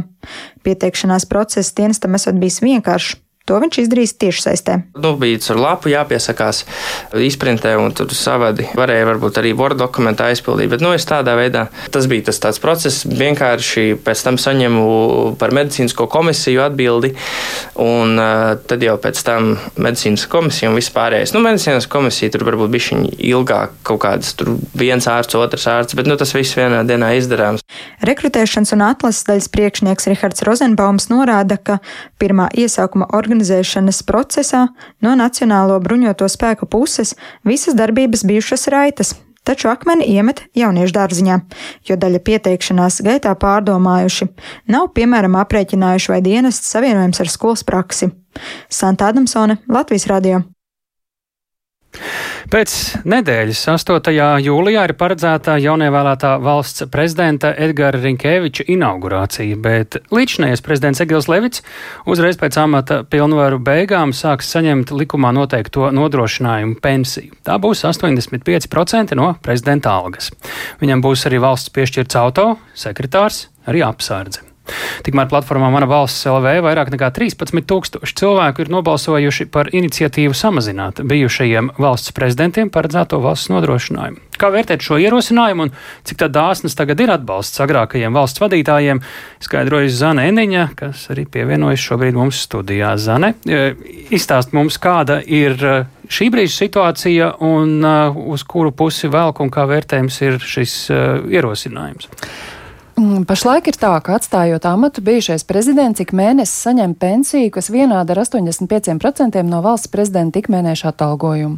Pieteikšanās 0.63 1.27
process 1.27 1.75
dienestam 1.75 2.15
esot 2.15 2.39
bijis 2.39 2.61
vienkāršs. 2.63 3.17
To 3.43 3.57
viņš 3.59 3.81
izdarīs 3.81 4.13
tiešsaistē. 4.15 4.77
Bija 5.19 5.39
tur 5.43 5.57
lapu 5.59 5.89
jāpiesakās 5.91 6.61
izprintē, 7.19 7.73
un 7.75 7.91
tur 7.91 8.13
savādi 8.15 8.69
varēja 8.71 9.09
varbūt 9.09 9.39
arī 9.41 9.51
Word 9.59 9.81
dokumentā 9.81 10.29
aizpildīt. 10.31 10.69
Bet, 10.71 10.79
nu, 10.79 10.93
es 10.95 11.03
tādā 11.03 11.33
veidā, 11.35 11.65
tas 11.91 12.07
bija 12.07 12.29
tas 12.29 12.39
tāds 12.39 12.61
process, 12.63 13.03
vienkārši 13.03 13.97
pēc 14.05 14.21
tam 14.23 14.37
saņemu 14.39 14.85
par 15.41 15.51
medicīnisko 15.55 16.07
komisiju 16.13 16.63
atbildi, 16.63 17.11
un 17.83 18.15
uh, 18.15 18.53
tad 18.63 18.85
jau 18.87 18.95
pēc 19.03 19.19
tam 19.27 19.51
medicīnas 19.75 20.23
komisija 20.31 20.71
un 20.71 20.79
vispārējais. 20.79 21.35
Nu, 21.35 21.43
medicīnas 21.43 21.89
komisija 21.91 22.31
tur 22.31 22.47
varbūt 22.47 22.71
bija 22.71 23.01
ilgāk, 23.33 23.75
kaut 23.83 24.05
kādas 24.05 24.31
tur 24.39 24.53
viens 24.71 25.03
ārsts, 25.11 25.35
otrs 25.35 25.67
ārsts, 25.67 25.99
bet, 25.99 26.07
nu, 26.07 26.15
tas 26.15 26.31
viss 26.31 26.55
vienā 26.55 26.85
dienā 26.87 27.11
izdarāms. 27.19 27.67
Rekrutēšanas 28.07 28.71
un 28.77 28.87
atlases 28.87 29.27
daļas 29.27 29.51
priekšnieks 29.51 30.09
Rihards 30.13 30.47
Rozenbaums 30.47 31.11
norāda, 31.11 31.59
ka 31.59 31.79
pirmā 32.23 32.47
iesākuma 32.55 33.11
organizācija 33.11 33.33
organizēšanas 33.43 34.03
procesā 34.07 34.67
no 35.01 35.15
Nacionālo 35.15 35.79
bruņoto 35.83 36.27
spēku 36.27 36.65
puses 36.65 37.15
visas 37.43 37.75
darbības 37.75 38.23
bijušas 38.25 38.67
raitas. 38.67 39.15
taču 39.43 39.67
akmeni 39.67 40.05
iemet 40.07 40.39
jauniešu 40.55 40.93
dārziņā, 40.95 41.39
jo 41.83 41.97
daļa 41.99 42.19
pieteikšanās 42.23 43.01
gaitā 43.03 43.35
pārdomājuši, 43.35 44.29
nav 44.71 44.93
piemēram 44.95 45.35
aprēķinājuši, 45.35 46.11
vai 46.13 46.21
dienests 46.21 46.71
savienojams 46.71 47.19
ar 47.19 47.27
skolas 47.27 47.63
praksi. 47.63 48.13
Santa 48.69 49.11
Adamsone, 49.11 49.57
Latvijas 49.67 50.07
radio. 50.07 50.52
Pēc 52.53 52.73
nedēļas, 53.09 53.61
8. 53.71 54.11
jūlijā, 54.43 54.83
ir 54.87 54.93
paredzēta 54.99 55.55
jaunievēlētā 55.61 56.35
valsts 56.43 56.85
prezidenta 56.93 57.53
Edgara 57.65 58.01
Rinkēviča 58.03 58.67
inaugurācija, 58.73 59.57
bet 59.63 59.97
līdzinājais 60.13 60.63
prezidents 60.65 61.01
Egils 61.05 61.29
Levits 61.31 61.63
uzreiz 62.09 62.37
pēc 62.41 62.59
amata 62.61 63.01
pilnvaru 63.09 63.61
beigām 63.63 64.13
sāks 64.13 64.51
saņemt 64.53 64.93
likumā 64.93 65.33
noteikto 65.35 65.89
nodrošinājumu 65.95 66.79
pensiju. 66.83 67.33
Tā 67.45 67.57
būs 67.61 67.85
85% 67.89 69.17
no 69.19 69.33
prezidenta 69.41 69.97
algas. 69.97 70.31
Viņam 70.83 71.03
būs 71.05 71.27
arī 71.29 71.41
valsts 71.43 71.73
piešķirts 71.73 72.19
auto, 72.21 72.49
sekretārs, 72.77 73.47
arī 73.65 73.85
apsārdze. 73.87 74.52
Tikmēr 75.03 75.27
platformā 75.27 75.67
Mana 75.73 75.87
balss 75.89 76.23
LV 76.29 76.61
vairāk 76.63 76.91
nekā 76.93 77.09
13 77.15 77.65
tūkstoši 77.67 78.15
cilvēku 78.19 78.63
ir 78.63 78.71
nobalsojuši 78.71 79.47
par 79.51 79.67
iniciatīvu 79.75 80.35
samazināt 80.37 81.01
bijušajiem 81.03 81.73
valsts 81.83 82.15
prezidentiem 82.15 82.71
paredzēto 82.71 83.19
valsts 83.23 83.51
nodrošinājumu. 83.51 84.21
Kā 84.39 84.49
vērtēt 84.53 84.83
šo 84.83 84.97
ierosinājumu 85.03 85.67
un 85.67 85.73
cik 86.07 86.23
dāsnas 86.33 86.77
tagad 86.79 87.03
ir 87.03 87.11
atbalsts 87.13 87.61
agrākajiem 87.63 88.15
valsts 88.15 88.41
vadītājiem, 88.41 89.03
skaidrojas 89.43 89.99
Zane 89.99 90.29
Eniņa, 90.31 90.69
kas 90.79 91.05
arī 91.13 91.27
pievienojas 91.29 91.83
šobrīd 91.83 92.17
mums 92.17 92.39
studijā. 92.47 92.95
Zane, 92.97 93.33
e, 93.43 93.75
izstāst 94.15 94.55
mums, 94.55 94.79
kāda 94.81 95.19
ir 95.21 95.59
e, 95.59 95.75
šī 96.07 96.31
brīža 96.33 96.55
situācija 96.63 97.29
un 97.45 97.77
e, 97.83 97.93
uz 98.33 98.47
kuru 98.47 98.71
pusi 98.71 99.11
velk 99.11 99.43
un 99.43 99.53
kā 99.53 99.67
vērtējums 99.69 100.19
ir 100.25 100.41
šis 100.55 100.77
ierosinājums. 100.93 102.09
Mm, 102.93 103.23
pašlaik 103.25 103.71
ir 103.71 103.77
tā, 103.81 103.89
ka 104.05 104.19
atstājot 104.19 104.67
amatu, 104.69 105.01
bijušais 105.01 105.41
prezidents 105.49 106.03
ik 106.03 106.11
mēnesi 106.13 106.53
saņem 106.53 106.93
pensiju, 107.01 107.49
kas 107.55 107.71
vienāda 107.73 108.13
ar 108.13 108.21
85% 108.21 109.41
no 109.47 109.61
valsts 109.65 109.89
prezidenta 109.89 110.37
ikmēneša 110.37 110.91
atalgojuma. 110.91 111.57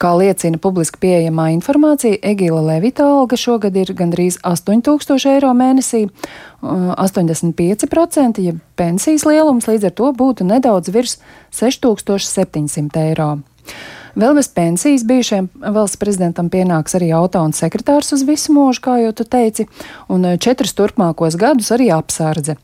Kā 0.00 0.12
liecina 0.14 0.60
publiski 0.62 1.00
pieejamā 1.02 1.48
informācija, 1.56 2.20
Egila 2.22 2.62
Levita 2.68 3.04
alga 3.04 3.36
šogad 3.36 3.74
ir 3.76 3.90
gandrīz 3.98 4.38
8000 4.46 5.26
eiro 5.34 5.50
mēnesī, 5.58 6.06
85% 6.62 8.46
ja 8.46 8.54
pensijas 8.78 9.26
lielums 9.26 9.66
līdz 9.66 9.90
ar 9.90 9.96
to 9.98 10.12
būtu 10.22 10.46
nedaudz 10.46 10.94
virs 10.94 11.18
6700 11.50 13.08
eiro. 13.10 13.32
Vēl 14.18 14.34
bez 14.34 14.48
pensijas 14.50 15.04
bijušajam 15.06 15.48
valsts 15.74 15.98
prezidentam 16.00 16.48
pienāks 16.50 16.96
arī 16.98 17.12
auto 17.14 17.42
un 17.44 17.52
sekretārs 17.54 18.10
uz 18.16 18.24
visu 18.26 18.54
mūžu, 18.54 18.82
kā 18.82 18.96
jau 19.04 19.12
tu 19.14 19.26
teici, 19.28 19.68
un 20.10 20.24
eh, 20.26 20.38
četrus 20.40 20.74
turpmākos 20.74 21.36
gadus 21.38 21.70
arī 21.74 21.90
apsardze. 21.94 22.56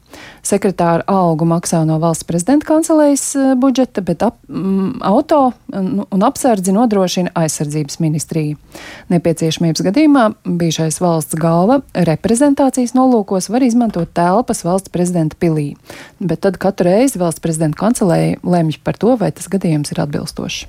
Sekretāra 0.46 1.04
algu 1.10 1.46
maksā 1.46 1.82
no 1.86 1.98
valsts 2.02 2.26
prezidenta 2.26 2.66
kancelējas 2.66 3.24
eh, 3.38 3.52
budžeta, 3.62 4.02
bet 4.06 4.24
ap, 4.26 4.38
m, 4.50 4.96
auto 5.06 5.52
un, 5.70 6.02
un 6.10 6.26
apsardzi 6.26 6.74
nodrošina 6.74 7.30
aizsardzības 7.38 8.00
ministrija. 8.02 8.58
Nepieciešamības 9.14 9.84
gadījumā 9.86 10.26
bijušais 10.46 10.98
valsts 11.02 11.38
galva 11.38 11.78
reprezentācijas 11.94 12.96
nolūkos 12.98 13.50
var 13.54 13.62
izmantot 13.66 14.10
telpas 14.16 14.64
valsts 14.66 14.90
prezidenta 14.90 15.38
pilī, 15.38 15.68
bet 16.18 16.42
tad 16.42 16.58
katru 16.62 16.90
reizi 16.90 17.22
valsts 17.22 17.44
prezidenta 17.44 17.78
kancelēja 17.84 18.42
lemj 18.42 18.80
par 18.82 18.98
to, 18.98 19.14
vai 19.20 19.30
tas 19.30 19.46
gadījums 19.52 19.94
ir 19.94 20.02
atbilstošs. 20.02 20.66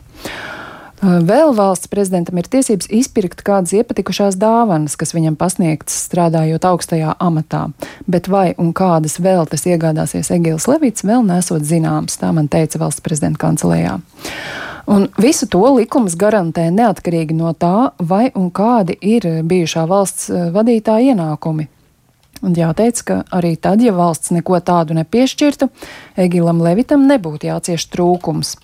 Vēl 1.01 1.51
valsts 1.53 1.91
prezidentam 1.91 2.39
ir 2.41 2.47
tiesības 2.49 2.87
izpirkt 2.89 3.43
kādas 3.45 3.75
iepatikušās 3.77 4.33
dāvanas, 4.41 4.95
kas 4.97 5.13
viņam 5.13 5.35
pasniegtas 5.37 5.99
strādājot 6.07 6.65
augstajā 6.65 7.13
amatā, 7.21 7.67
bet 8.09 8.25
vai 8.33 8.55
un 8.57 8.71
kādas 8.73 9.19
vēl 9.21 9.45
tas 9.45 9.67
iegādāsies 9.69 10.31
Egils 10.33 10.65
Levits, 10.65 11.05
vēl 11.05 11.21
nesot 11.27 11.61
zināms, 11.61 12.17
tā 12.17 12.31
man 12.33 12.49
teica 12.49 12.81
valsts 12.81 13.05
prezidenta 13.05 13.43
kancelējā. 13.45 13.99
Un 14.89 15.09
visu 15.21 15.45
to 15.51 15.61
likums 15.75 16.17
garantē 16.17 16.71
neatkarīgi 16.73 17.35
no 17.37 17.53
tā, 17.53 17.91
vai 17.99 18.31
un 18.33 18.49
kādi 18.49 18.97
ir 18.97 19.29
bijušā 19.45 19.85
valsts 19.85 20.31
vadītāja 20.55 21.13
ienākumi. 21.13 21.67
Un 22.41 22.53
jāteic, 22.57 23.01
ka 23.05 23.21
arī 23.33 23.53
tad, 23.61 23.81
ja 23.85 23.93
valsts 23.93 24.33
neko 24.33 24.57
tādu 24.65 24.97
nepiešķirtu, 24.97 25.69
Egilam 26.25 26.61
Levitam 26.63 27.05
nebūtu 27.09 27.51
jācieš 27.51 27.89
trūkums. 27.93 28.55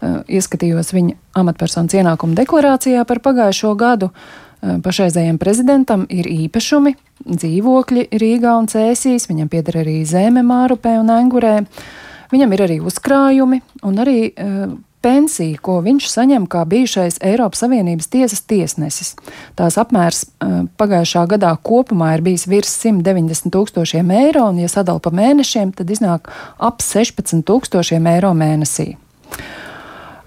Eh, 0.00 0.20
ieskatījos 0.40 0.94
viņa 0.96 1.16
amatpersonas 1.36 1.92
ienākuma 1.98 2.38
deklarācijā 2.38 3.04
par 3.04 3.20
pagājušo 3.20 3.74
gadu. 3.76 4.08
Eh, 4.08 4.78
pašreizējiem 4.80 5.36
prezidentam 5.38 6.06
ir 6.08 6.24
īpašumi, 6.24 6.94
dzīvokļi 7.28 8.06
Rīgā 8.08 8.54
un 8.56 8.68
Cēsīs, 8.68 9.28
viņam 9.28 9.50
pieder 9.52 9.82
arī 9.82 10.00
zeme 10.08 10.40
Mārupē 10.40 10.96
un 11.00 11.12
Engurē. 11.12 11.66
Viņam 12.32 12.52
ir 12.54 12.62
arī 12.64 12.78
uzkrājumi 12.80 13.58
un 13.82 13.96
arī 13.98 14.30
uh, 14.30 14.70
pensija, 15.02 15.58
ko 15.58 15.80
viņš 15.82 16.06
saņem 16.06 16.46
kā 16.46 16.62
bijušais 16.62 17.18
Eiropas 17.26 17.64
Savienības 17.64 18.06
tiesas 18.06 18.44
tiesnesis. 18.46 19.16
Tās 19.58 19.74
apmērs 19.82 20.22
uh, 20.28 20.62
pagājušā 20.78 21.26
gadā 21.26 21.50
kopumā 21.58 22.12
ir 22.14 22.22
bijis 22.22 22.46
virs 22.46 22.70
190 22.86 23.50
tūkstošiem 23.50 24.14
eiro, 24.14 24.46
un, 24.52 24.62
ja 24.62 24.70
sadala 24.70 25.02
pa 25.02 25.10
mēnešiem, 25.10 25.74
tad 25.74 25.90
iznāk 25.90 26.30
ap 26.56 26.80
16 26.86 27.42
tūkstošiem 27.50 28.06
eiro 28.14 28.30
mēnesī. 28.30 28.94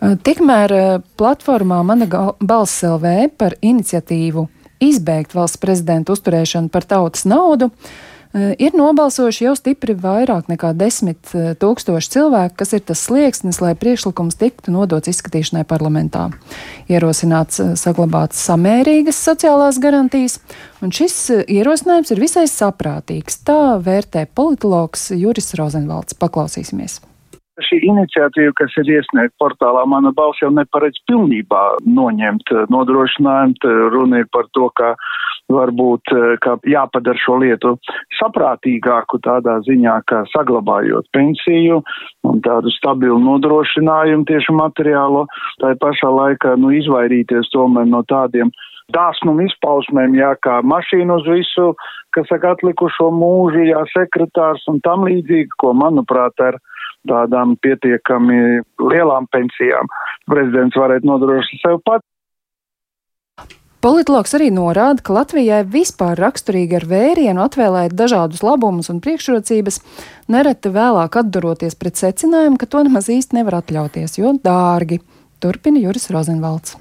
Tikmēr 0.03 0.73
platformā 1.19 1.79
Mana 1.87 2.07
balss 2.43 2.83
LV 2.83 3.29
par 3.39 3.55
iniciatīvu 3.63 4.47
izbeigt 4.83 5.35
valsts 5.35 5.61
prezidenta 5.61 6.11
uzturēšanu 6.15 6.71
par 6.73 6.83
tautas 6.89 7.23
naudu 7.29 7.69
ir 8.33 8.73
nobalsojuši 8.75 9.45
jau 9.45 9.53
stipri 9.57 9.93
vairāk 9.97 10.49
nekā 10.49 10.71
desmit 10.77 11.29
tūkstoši 11.61 12.11
cilvēku, 12.15 12.57
kas 12.57 12.73
ir 12.73 12.81
tas 12.87 13.03
slieksnis, 13.05 13.61
lai 13.61 13.75
priekšlikums 13.77 14.39
tiktu 14.41 14.73
nodots 14.73 15.11
izskatīšanai 15.11 15.63
parlamentā. 15.69 16.29
Ierosināts 16.89 17.61
saglabāt 17.79 18.33
samērīgas 18.37 19.21
sociālās 19.29 19.79
garantijas, 19.81 20.39
un 20.81 20.93
šis 20.93 21.45
ierosinājums 21.45 22.13
ir 22.13 22.25
visai 22.25 22.47
saprātīgs. 22.49 23.43
Tā 23.45 23.77
vērtē 23.85 24.25
politologs 24.33 25.11
Juris 25.13 25.53
Rozenvalds. 25.59 26.17
Paklausīsimies! 26.17 27.01
Šī 27.61 27.77
iniciatīva, 27.85 28.49
kas 28.57 28.73
ir 28.81 28.87
iesniegta 28.95 29.35
portālā 29.37 29.83
Mana 29.85 30.09
balss, 30.15 30.41
jau 30.41 30.49
neparedz 30.49 30.97
pilnībā 31.09 31.61
noņemt 31.85 32.49
eh, 32.49 32.63
nodrošinājumu. 32.73 33.73
Runa 33.93 34.23
ir 34.23 34.29
par 34.33 34.49
to, 34.57 34.71
ka 34.73 34.95
varbūt 35.53 36.13
eh, 36.15 36.33
ka 36.41 36.55
jāpadara 36.65 37.21
šo 37.21 37.37
lietu 37.43 37.75
saprātīgāku 38.17 39.21
tādā 39.21 39.59
ziņā, 39.67 39.99
ka 40.09 40.23
saglabājot 40.33 41.11
pensiju 41.13 41.83
un 42.25 42.41
tādu 42.41 42.73
stabilu 42.73 43.19
nodrošinājumu 43.21 44.25
tieši 44.33 44.57
materiālo, 44.57 45.27
tā 45.61 45.75
pašā 45.77 46.09
laikā 46.09 46.57
nu, 46.57 46.73
izvairīties 46.73 47.53
tomēr 47.53 47.85
no 47.85 48.01
tādiem 48.09 48.49
dāsnumu 48.93 49.45
izpausmēm, 49.47 50.17
jā, 50.17 50.33
kā 50.43 50.59
mašīnu 50.65 51.21
uz 51.21 51.29
visu, 51.29 51.71
kas 52.15 52.27
saka 52.29 52.55
atlikušo 52.57 53.13
mūžu, 53.15 53.63
jā, 53.69 53.85
sekretārs 53.93 54.65
un 54.71 54.81
tam 54.83 55.05
līdzīgi, 55.07 55.53
ko, 55.61 55.71
manuprāt, 55.77 56.33
ar 56.43 56.59
tādām 57.09 57.57
pietiekami 57.63 58.63
lielām 58.79 59.27
pensijām 59.31 59.89
prezidents 60.29 60.77
varētu 60.79 61.09
nodrošināt 61.09 61.63
sev 61.63 61.79
pats. 61.85 62.05
Politologs 63.83 64.31
arī 64.37 64.45
norāda, 64.55 65.03
ka 65.03 65.11
Latvijai 65.11 65.65
vispār 65.67 66.15
raksturīgi 66.15 66.77
ar 66.77 66.85
vērienu 66.87 67.41
atvēlēt 67.43 67.91
dažādus 67.99 68.39
labumus 68.39 68.87
un 68.93 69.01
priekšrocības, 69.03 69.81
nereti 70.31 70.71
vēlāk 70.71 71.17
atduroties 71.19 71.75
pret 71.75 71.99
secinājumu, 71.99 72.55
ka 72.61 72.69
to 72.71 72.85
nemaz 72.87 73.11
īsti 73.11 73.41
nevar 73.41 73.59
atļauties, 73.59 74.15
jo 74.21 74.31
dārgi. 74.39 75.01
Turpina 75.43 75.83
Juris 75.83 76.07
Rozenvalds. 76.15 76.77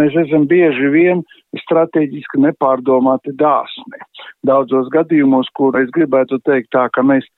Mēs 0.00 0.16
esam 0.24 0.46
bieži 0.48 0.88
vien 0.92 1.20
strateģiski 1.60 2.40
nepārdomāti 2.46 3.36
dāsni. 3.36 4.00
Daudzos 4.48 4.88
gadījumos, 4.96 5.52
kur 5.56 5.76
es 5.82 5.92
gribētu 5.92 6.40
teikt 6.48 6.72
tā, 6.72 6.86
ka 6.92 7.04
mēs 7.04 7.28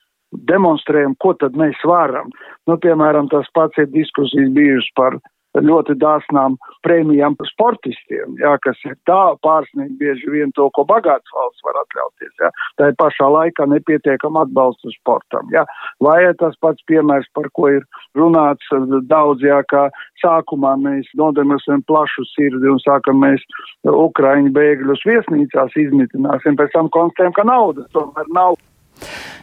demonstrējam, 0.49 1.15
ko 1.19 1.33
tad 1.39 1.57
mēs 1.57 1.79
varam. 1.87 2.31
Nu, 2.69 2.77
piemēram, 2.77 3.29
tas 3.33 3.49
pats 3.53 3.77
ir 3.81 3.89
diskusijas 3.93 4.51
bijušas 4.55 4.95
par 4.99 5.19
ļoti 5.57 5.95
dāsnām 5.97 6.57
prēmijām 6.85 7.35
sportistiem, 7.49 8.35
jā, 8.39 8.53
kas 8.61 8.77
ir 8.85 8.95
tā 9.09 9.35
pārsniegt 9.41 9.97
bieži 9.97 10.29
vien 10.29 10.51
to, 10.55 10.69
ko 10.75 10.85
bagāts 10.85 11.33
valsts 11.33 11.63
var 11.65 11.79
atļauties. 11.81 12.33
Jā. 12.39 12.51
Tā 12.77 12.89
ir 12.91 12.95
pašā 12.99 13.27
laikā 13.33 13.65
nepietiekam 13.65 14.37
atbalstu 14.37 14.91
sportam. 14.93 15.49
Jā. 15.51 15.65
Vai 15.99 16.21
tas 16.39 16.55
pats 16.61 16.83
piemērs, 16.85 17.27
par 17.33 17.49
ko 17.53 17.69
ir 17.79 17.83
runāts 18.15 18.65
daudz, 19.09 19.41
jā, 19.41 19.61
kā 19.69 19.89
sākumā 20.21 20.75
mēs 20.77 21.09
nodemosim 21.17 21.83
plašu 21.89 22.27
sirdi 22.35 22.69
un 22.69 22.79
sākam 22.85 23.19
mēs 23.23 23.41
Ukraiņu 23.89 24.53
bēgļus 24.53 25.05
viesnīcās 25.09 25.75
izmitināsim, 25.75 26.59
pēc 26.59 26.75
tam 26.75 26.91
konstatējam, 26.93 27.33
ka 27.33 27.47
naudas 27.47 27.89
tomēr 27.95 28.29
nav 28.35 28.59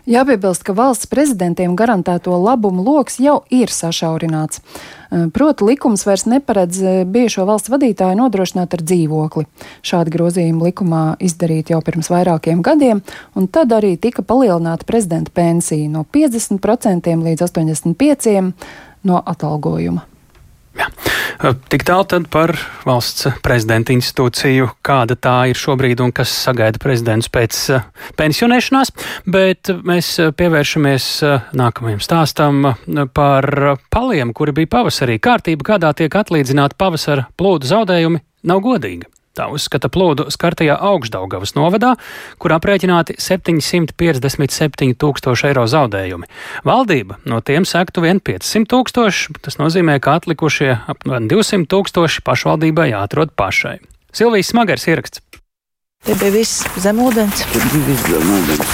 Jāpiebilst, 0.07 0.63
ka 0.63 0.71
valsts 0.71 1.09
prezidentiem 1.11 1.73
garantēto 1.75 2.37
labumu 2.39 2.85
lokus 2.87 3.17
jau 3.19 3.41
ir 3.51 3.73
sašaurināts. 3.75 4.61
Proti, 5.35 5.67
likums 5.67 6.07
vairs 6.07 6.29
neparedz 6.31 6.79
bijušo 7.11 7.43
valsts 7.49 7.73
vadītāju 7.75 8.21
nodrošināt 8.21 8.79
ar 8.79 8.85
dzīvokli. 8.87 9.47
Šādi 9.83 10.15
grozījumi 10.15 10.69
likumā 10.69 11.03
izdarīti 11.27 11.75
jau 11.75 11.83
pirms 11.83 12.11
vairākiem 12.15 12.63
gadiem, 12.63 13.03
un 13.35 13.51
tad 13.51 13.75
arī 13.75 13.97
tika 13.99 14.23
palielināta 14.23 14.87
prezidenta 14.87 15.35
pensija 15.35 15.91
no 15.91 16.07
50% 16.07 17.17
līdz 17.27 17.49
85% 17.51 18.55
no 19.11 19.23
atalgojuma. 19.27 20.07
Jā. 20.77 20.89
Tik 21.71 21.85
tālu 21.87 22.05
tad 22.09 22.29
par 22.33 22.53
valsts 22.87 23.29
prezidenta 23.45 23.95
institūciju, 23.95 24.69
kāda 24.85 25.17
tā 25.21 25.37
ir 25.51 25.59
šobrīd 25.59 26.01
un 26.05 26.13
kas 26.17 26.33
sagaida 26.47 26.81
prezidentus 26.83 27.31
pēc 27.33 27.61
pensionēšanās, 28.19 28.93
bet 29.29 29.73
mēs 29.87 30.13
pievēršamies 30.37 31.09
nākamajam 31.57 32.05
stāstam 32.05 32.71
par 33.17 33.77
paliem, 33.93 34.33
kuri 34.37 34.57
bija 34.61 34.75
pavasarī. 34.79 35.19
Kārtība, 35.23 35.73
kādā 35.75 35.93
tiek 35.97 36.21
atlīdzināti 36.23 36.79
pavasara 36.81 37.29
plūdu 37.37 37.73
zaudējumi, 37.73 38.25
nav 38.49 38.65
godīga. 38.65 39.11
Tā 39.37 39.51
uzskata 39.53 39.91
plūdu 39.93 40.31
skartajā 40.33 40.79
augšdaugavas 40.81 41.53
novadā, 41.59 41.91
kur 42.41 42.55
aprēķināti 42.57 43.19
757 43.21 44.97
tūkstoši 44.97 45.51
eiro 45.51 45.67
zaudējumi. 45.69 46.27
Valdība 46.65 47.19
no 47.29 47.43
tiem 47.45 47.69
sektu 47.69 48.01
vien 48.07 48.19
500 48.25 48.65
tūkstoši, 48.73 49.37
tas 49.45 49.61
nozīmē, 49.61 49.99
ka 50.01 50.17
atlikušie 50.23 50.73
apmēram 50.89 51.29
200 51.29 51.69
tūkstoši 51.69 52.25
pašvaldībai 52.25 52.89
jāatrod 52.95 53.37
pašai. 53.37 53.77
Silvijas 54.17 54.49
smagars 54.55 54.89
ieraksts. 54.89 55.21
Te 56.07 56.15
bija 56.17 56.33
viss 56.39 56.65
zemūdens. 56.81 57.45
Tur 57.53 57.65
bija 57.75 57.85
viss 57.93 58.03
zemūdens. 58.09 58.71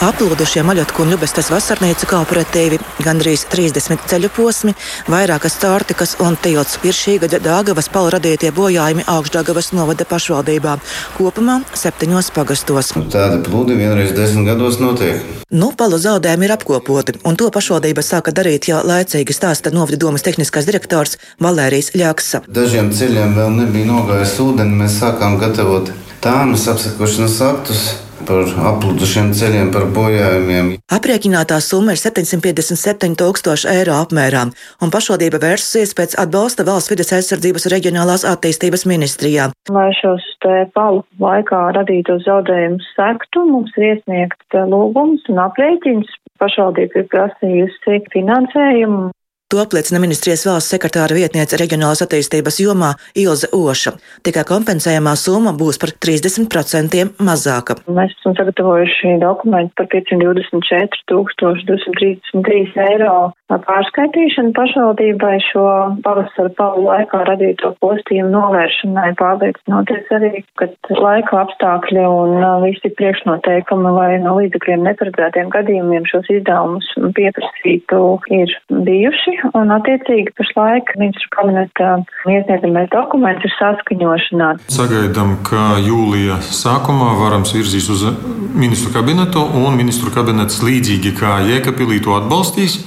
Aplūdušie 0.00 0.62
maļotku 0.64 1.02
un 1.04 1.10
ļubestas 1.12 1.50
vasarnīcu 1.52 2.06
kooperatīvi, 2.08 2.78
gandrīz 3.04 3.42
30 3.52 4.06
ceļu 4.08 4.30
posmi, 4.32 4.72
vairākas 5.12 5.58
cārtikas 5.60 6.14
un 6.24 6.38
tilts 6.40 6.78
ir 6.88 6.96
šī 6.96 7.18
gada 7.20 7.36
Dāgavas 7.44 7.90
palu 7.92 8.08
radītie 8.14 8.48
bojājumi 8.56 9.04
augšdāgavas 9.04 9.74
novada 9.76 10.08
pašvaldībā, 10.08 10.78
kopumā 11.18 11.58
septiņos 11.76 12.32
pagastos. 12.32 12.94
Tāda 13.12 13.42
plūdi 13.44 13.76
vienreiz 13.76 14.16
desmit 14.16 14.48
gados 14.48 14.80
notiek. 14.80 15.20
Nu, 15.52 15.74
palu 15.76 16.00
zaudējumi 16.00 16.48
ir 16.48 16.56
apkopoti, 16.56 17.20
un 17.28 17.36
to 17.36 17.52
pašvaldība 17.52 18.00
sāka 18.00 18.32
darīt 18.32 18.72
jau 18.72 18.80
laicīgi 18.80 19.36
stāsta 19.36 19.68
novada 19.76 20.00
domas 20.00 20.24
tehniskais 20.24 20.64
direktors 20.64 21.18
Valērijas 21.44 21.92
Ļaksa. 21.92 22.46
Dažiem 22.48 22.88
ceļiem 22.96 23.36
vēl 23.36 23.52
nebija 23.66 23.92
nogājis 23.92 24.38
ūdeni, 24.48 24.80
mēs 24.80 25.02
sākām 25.04 25.36
gatavot 25.42 25.92
tāmas 26.24 26.70
apsakošanas 26.72 27.42
aktus 27.52 27.90
par 28.28 28.48
apludušiem 28.72 29.32
ceļiem, 29.36 29.70
par 29.74 29.86
bojājumiem. 29.94 30.72
Aprēķinātā 30.92 31.60
summa 31.64 31.94
ir 31.96 32.00
757 32.02 33.16
tūkstoši 33.20 33.70
eiro 33.72 33.98
apmērā, 34.00 34.46
un 34.82 34.92
pašvaldība 34.94 35.40
vērsusies 35.42 35.94
pēc 35.98 36.16
atbalsta 36.22 36.66
valsts 36.68 36.92
vides 36.92 37.12
aizsardzības 37.16 37.68
reģionālās 37.74 38.26
attīstības 38.28 38.86
ministrijā. 38.90 39.50
Lai 39.70 39.90
šos 40.00 40.26
palu 40.74 41.04
laikā 41.20 41.62
radītos 41.76 42.24
zaudējumus 42.26 42.86
sektu, 42.96 43.44
mums 43.50 43.72
ir 43.78 43.94
iesniegts 43.94 44.60
lūgums 44.72 45.28
un 45.32 45.44
aprēķins. 45.46 46.18
Pašvaldība 46.40 47.02
ir 47.02 47.08
prasījusi 47.12 47.98
finansējumu 48.14 49.10
To 49.50 49.58
apliecina 49.58 49.98
ministrijas 49.98 50.44
valsts 50.46 50.70
sekretāra 50.70 51.16
vietniece 51.18 51.58
reģionālās 51.58 52.04
attīstības 52.04 52.60
jomā 52.62 52.92
Ilze 53.18 53.48
Oša. 53.56 53.96
Tikai 54.22 54.44
kompensējumā 54.46 55.16
summa 55.18 55.50
būs 55.58 55.80
par 55.82 55.90
30% 56.06 57.00
mazāka. 57.18 57.74
Mēs 57.90 58.14
esam 58.20 58.36
sagatavojuši 58.38 59.16
dokumentu 59.24 59.74
par 59.80 59.90
524 59.96 61.02
233 61.10 62.78
eiro 62.86 63.16
pārskaitīšanu 63.64 64.52
pašvaldībai 64.56 65.36
šo 65.48 65.64
pavasara 66.04 66.52
palu 66.58 66.84
laikā 66.86 67.22
radīto 67.28 67.72
postījumu 67.82 68.30
novēršanai. 68.34 69.14
Pārliecinoties 69.20 70.12
arī, 70.16 70.42
ka 70.60 70.68
laika 70.94 71.40
apstākļi 71.44 72.04
un 72.06 72.36
visi 72.64 72.92
priekšnoteikumi, 72.98 73.94
lai 73.96 74.10
no 74.22 74.36
līdzekļiem 74.38 74.86
neparedzētiem 74.86 75.50
gadījumiem 75.54 76.06
šos 76.10 76.30
izdevumus 76.32 76.88
pieprasītu, 77.16 78.02
ir 78.36 78.54
bijuši 78.70 79.36
un 79.58 79.74
attiecīgi 79.78 80.34
pašlaik 80.38 80.94
ministru 81.00 81.30
kabineta 81.34 81.96
iesniedzamais 82.30 82.90
dokuments 82.94 83.46
ir 83.46 83.54
saskaņošanā. 83.56 84.50
Sagaidām, 84.70 85.36
ka 85.46 85.80
jūlija 85.82 86.40
sākumā 86.44 87.12
varams 87.20 87.54
virzīs 87.56 87.90
uz 87.92 88.06
ministru 88.54 88.92
kabinetu 88.94 89.42
un 89.60 89.76
ministru 89.78 90.12
kabinets 90.14 90.60
līdzīgi 90.64 91.14
kā 91.18 91.38
Jēkabīlī 91.48 92.00
to 92.04 92.16
atbalstīs. 92.18 92.78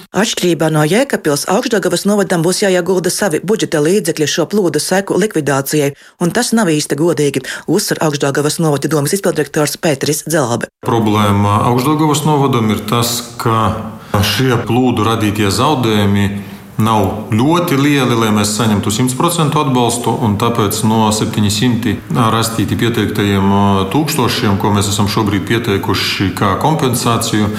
Atšķirībā 0.54 0.70
no 0.70 0.84
Jēkabils 0.86 1.48
augšdagavas 1.50 2.04
novadam 2.06 2.44
būs 2.46 2.60
jāiegulda 2.62 3.10
savi 3.10 3.40
budžeta 3.42 3.80
līdzekļi 3.82 4.28
šo 4.30 4.46
plūdu 4.46 4.78
seku 4.78 5.18
likvidācijai, 5.18 5.96
un 6.22 6.30
tas 6.30 6.54
nav 6.54 6.70
īsti 6.70 6.94
godīgi, 6.94 7.42
uzsver 7.66 7.98
augšdagavas 8.06 8.60
novada 8.62 8.86
domas 8.86 9.16
izpildirektors 9.18 9.80
Pēteris 9.82 10.22
Dzelbe. 10.28 10.70
Problēma 10.86 11.64
augšdagavas 11.72 12.22
novadam 12.30 12.70
ir 12.70 12.86
tas, 12.86 13.18
ka 13.42 13.90
Šie 14.14 14.60
plūdu 14.68 15.08
radītie 15.08 15.48
zaudējumi 15.50 16.28
nav 16.78 17.34
ļoti 17.34 17.80
lieli, 17.80 18.14
lai 18.14 18.30
mēs 18.36 18.52
saņemtu 18.60 18.94
100% 18.94 19.58
atbalstu, 19.58 20.14
tāpēc 20.38 20.84
no 20.86 21.08
700 21.10 21.96
rastīti 22.34 22.78
pieteiktajiem 22.78 23.50
tūkstošiem, 23.90 24.60
ko 24.62 24.70
mēs 24.76 24.92
esam 24.94 25.10
šobrīd 25.10 25.48
pieteikuši 25.50 26.30
kā 26.38 26.54
kompensāciju, 26.62 27.50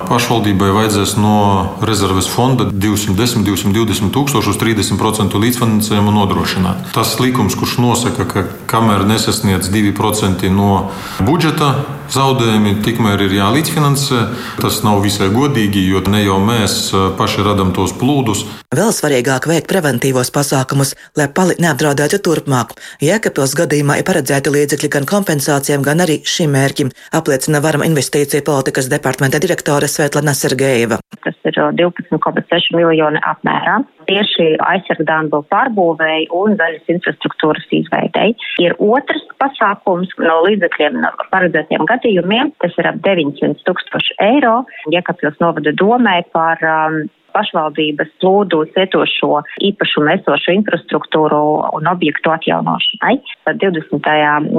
Pašvaldībai 0.00 0.70
vajadzēs 0.72 1.14
no 1.20 1.36
rezerves 1.84 2.28
fonda 2.30 2.66
210, 2.72 3.44
220 3.44 4.12
tūkstošus 4.14 4.58
30% 4.60 5.36
līdzfinansējumu 5.44 6.14
nodrošināt. 6.16 6.90
Tas 6.96 7.18
likums, 7.20 7.56
kurš 7.58 7.76
nosaka, 7.82 8.26
ka 8.28 8.44
kamēr 8.70 9.04
nesasniedz 9.08 9.68
2% 9.72 10.48
no 10.54 10.90
budžeta 11.26 11.74
zaudējumi, 12.10 12.78
tikmēr 12.84 13.26
ir 13.26 13.36
jālīdzfinansē. 13.38 14.22
Tas 14.62 14.80
nav 14.86 15.02
visai 15.04 15.30
godīgi, 15.34 15.82
jo 15.92 16.02
ne 16.10 16.24
jau 16.24 16.38
mēs 16.42 16.78
paši 17.18 17.44
radām 17.46 17.74
tos 17.76 17.94
plūdus. 18.00 18.46
Vēl 18.74 18.92
svarīgāk 18.94 19.48
veikt 19.50 19.68
preventīvos 19.70 20.32
pasākumus, 20.34 20.94
lai 21.18 21.28
pali 21.34 21.56
neapdraudētu 21.62 22.20
turpmāk. 22.24 22.76
Jēkabils 23.02 23.56
gadījumā 23.58 23.98
ir 24.00 24.06
paredzēti 24.08 24.52
līdzekļi 24.54 24.90
gan 24.96 25.08
kompensācijām, 25.10 25.84
gan 25.86 26.02
arī 26.06 26.20
šim 26.26 26.54
mērķim, 26.54 26.92
apliecina 27.18 27.62
Varama 27.62 27.88
investīcija 27.90 28.46
politikas 28.46 28.90
departamenta 28.90 29.42
direktore 29.42 29.89
Svetlana 29.90 30.34
Sergejeva. 30.36 31.00
Tas 31.24 31.36
ir 31.48 31.58
12,6 31.78 32.70
miljoni 32.76 33.20
apmērā. 33.28 33.80
Tieši 34.08 34.54
aizsargdāmbu 34.64 35.42
pārbūvēji 35.52 36.30
un 36.36 36.56
daļas 36.60 36.88
infrastruktūras 36.94 37.66
izveidēji. 37.80 38.36
Ir 38.64 38.76
otrs 38.80 39.26
pasākums 39.42 40.12
no 40.22 40.40
līdzekļiem 40.46 41.00
no 41.02 41.12
paredzētiem 41.34 41.86
gadījumiem. 41.90 42.54
Tas 42.62 42.76
ir 42.80 42.90
ap 42.90 43.00
900 43.06 43.66
tūkstoši 43.68 44.18
eiro. 44.30 44.60
Jekapils 44.94 45.38
novada 45.42 45.74
domē 45.76 46.20
par 46.34 46.62
um, 46.64 47.02
pašvaldības 47.34 48.12
plūdu 48.22 48.62
cietošo 48.74 49.40
īpašumu 49.70 50.12
esošo 50.16 50.54
infrastruktūru 50.58 51.40
un 51.78 51.90
objektu 51.90 52.32
atjaunošanai. 52.34 53.16
Tad 53.46 53.60
20. 53.62 54.10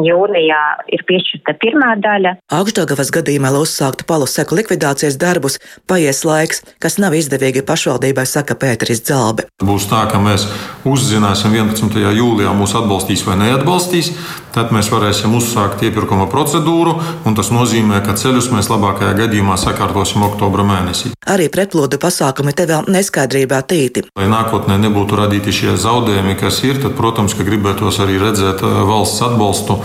jūnijā 0.08 0.62
ir 0.96 1.06
piešķirta 1.10 1.56
pirmā 1.62 1.94
daļa. 2.04 2.36
Augstdagavas 2.58 3.14
gadījumā, 3.16 3.54
lai 3.54 3.64
uzsāktu 3.66 4.08
palu 4.10 4.28
seku 4.30 4.58
likvidācijas 4.60 5.20
darbus, 5.22 5.60
paies 5.90 6.24
laiks, 6.28 6.64
kas 6.82 6.98
nav 7.02 7.16
izdevīgi 7.18 7.66
pašvaldībai, 7.68 8.26
saka 8.30 8.58
Pēteris 8.60 9.04
Dzalbe. 9.08 9.48
Būs 9.64 9.88
tā, 9.92 10.04
ka 10.12 10.22
mēs 10.22 10.48
uzzināsim 10.88 11.56
11. 11.56 12.00
jūlijā 12.18 12.54
mūs 12.58 12.76
atbalstīs 12.80 13.26
vai 13.28 13.38
neatbalstīs, 13.44 14.14
tad 14.56 14.74
mēs 14.76 14.92
varēsim 14.92 15.34
uzsākt 15.38 15.84
iepirkuma 15.88 16.28
procedūru, 16.32 16.98
un 17.26 17.38
tas 17.38 17.52
nozīmē, 17.54 18.02
ka 18.06 18.16
ceļus 18.20 18.52
mēs 18.54 18.70
labākajā 18.72 19.14
gadījumā 19.24 19.58
sakārtosim 19.60 20.24
oktobra 20.28 20.66
mēnesī. 20.68 21.14
Arī 21.32 21.48
pretplūdu 21.54 22.00
pasākumi 22.02 22.54
te 22.58 22.66
vēl 22.70 22.88
neskaidrībā 22.92 23.62
tīti. 23.70 24.08
Lai 24.18 24.28
nākotnē 24.32 24.80
nebūtu 24.82 25.20
radīti 25.20 25.54
šie 25.54 25.76
zaudējumi, 25.80 26.38
kas 26.40 26.64
ir, 26.68 26.82
tad, 26.82 26.96
protams, 26.98 27.36
ka 27.38 27.46
gribētos 27.48 28.02
arī 28.04 28.18
redzēt 28.22 28.64
valsts 28.66 29.22
atbalstu 29.28 29.80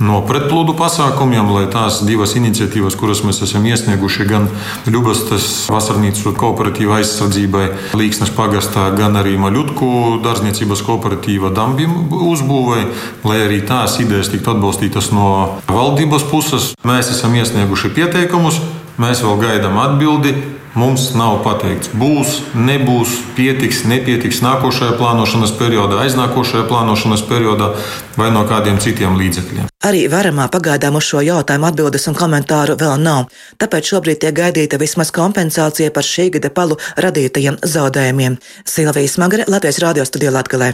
no 0.00 0.20
pretplūdu 0.26 0.74
pasākumiem, 0.78 1.52
lai 1.54 1.66
tās 1.72 2.00
divas 2.08 2.34
iniciatīvas, 2.38 2.96
kuras 2.98 3.22
mēs 3.26 3.42
esam 3.44 3.66
iesnieguši 3.68 4.26
gan 4.28 4.48
Ļubastas 4.90 5.68
vasarnīcu 5.70 6.32
kooperatīva 6.40 6.98
aizsardzībai 7.00 7.66
Līksnes 8.00 8.32
pagastā, 8.34 8.88
gan 8.96 9.18
arī 9.20 9.36
Maļutku 9.40 10.20
dārzniecības 10.24 10.84
kooperatīva 10.88 11.52
Dambim 11.54 12.08
uzbūvai, 12.10 12.82
lai 13.28 13.38
arī 13.44 13.60
tās 13.68 13.98
idejas 14.00 14.09
tiktu 14.32 14.54
atbalstītas 14.54 15.10
no 15.14 15.26
valdības 15.70 16.26
puses. 16.30 16.72
Mēs 16.86 17.12
esam 17.14 17.36
iesnieguši 17.38 17.92
pieteikumus. 17.96 18.58
Mēs 19.00 19.22
vēl 19.24 19.38
gaidām 19.40 19.78
atbildi. 19.80 20.34
Mums 20.78 21.08
nav 21.18 21.40
pateikts, 21.42 21.90
būs, 21.98 22.36
nebūs, 22.54 23.16
pietiks, 23.34 23.80
nepietiks 23.90 24.38
nākošajā 24.44 24.92
plānošanas 25.00 25.50
periodā, 25.58 25.98
aiznākošajā 26.04 26.68
plānošanas 26.70 27.24
periodā 27.26 27.72
vai 28.14 28.28
no 28.30 28.44
kādiem 28.46 28.78
citiem 28.78 29.16
līdzekļiem. 29.18 29.66
Arī 29.88 30.04
varamā 30.12 30.46
pagaidām 30.52 31.00
uz 31.00 31.08
šo 31.08 31.24
jautājumu 31.26 31.66
atbildes 31.72 32.06
un 32.06 32.14
komentāru 32.14 32.76
vēl 32.78 33.02
nav, 33.02 33.26
tāpēc 33.58 33.90
šobrīd 33.90 34.20
tiek 34.22 34.36
gaidīta 34.36 34.78
vismaz 34.78 35.10
kompensācija 35.16 35.90
par 35.90 36.06
šī 36.06 36.28
gada 36.36 36.52
palu 36.54 36.78
radītajiem 37.02 37.58
zaudējumiem. 37.66 38.38
Silvijas 38.62 39.18
Magre, 39.18 39.48
Latvijas 39.50 39.82
Rādio 39.82 40.06
studijā 40.06 40.30
Latgalē. 40.38 40.70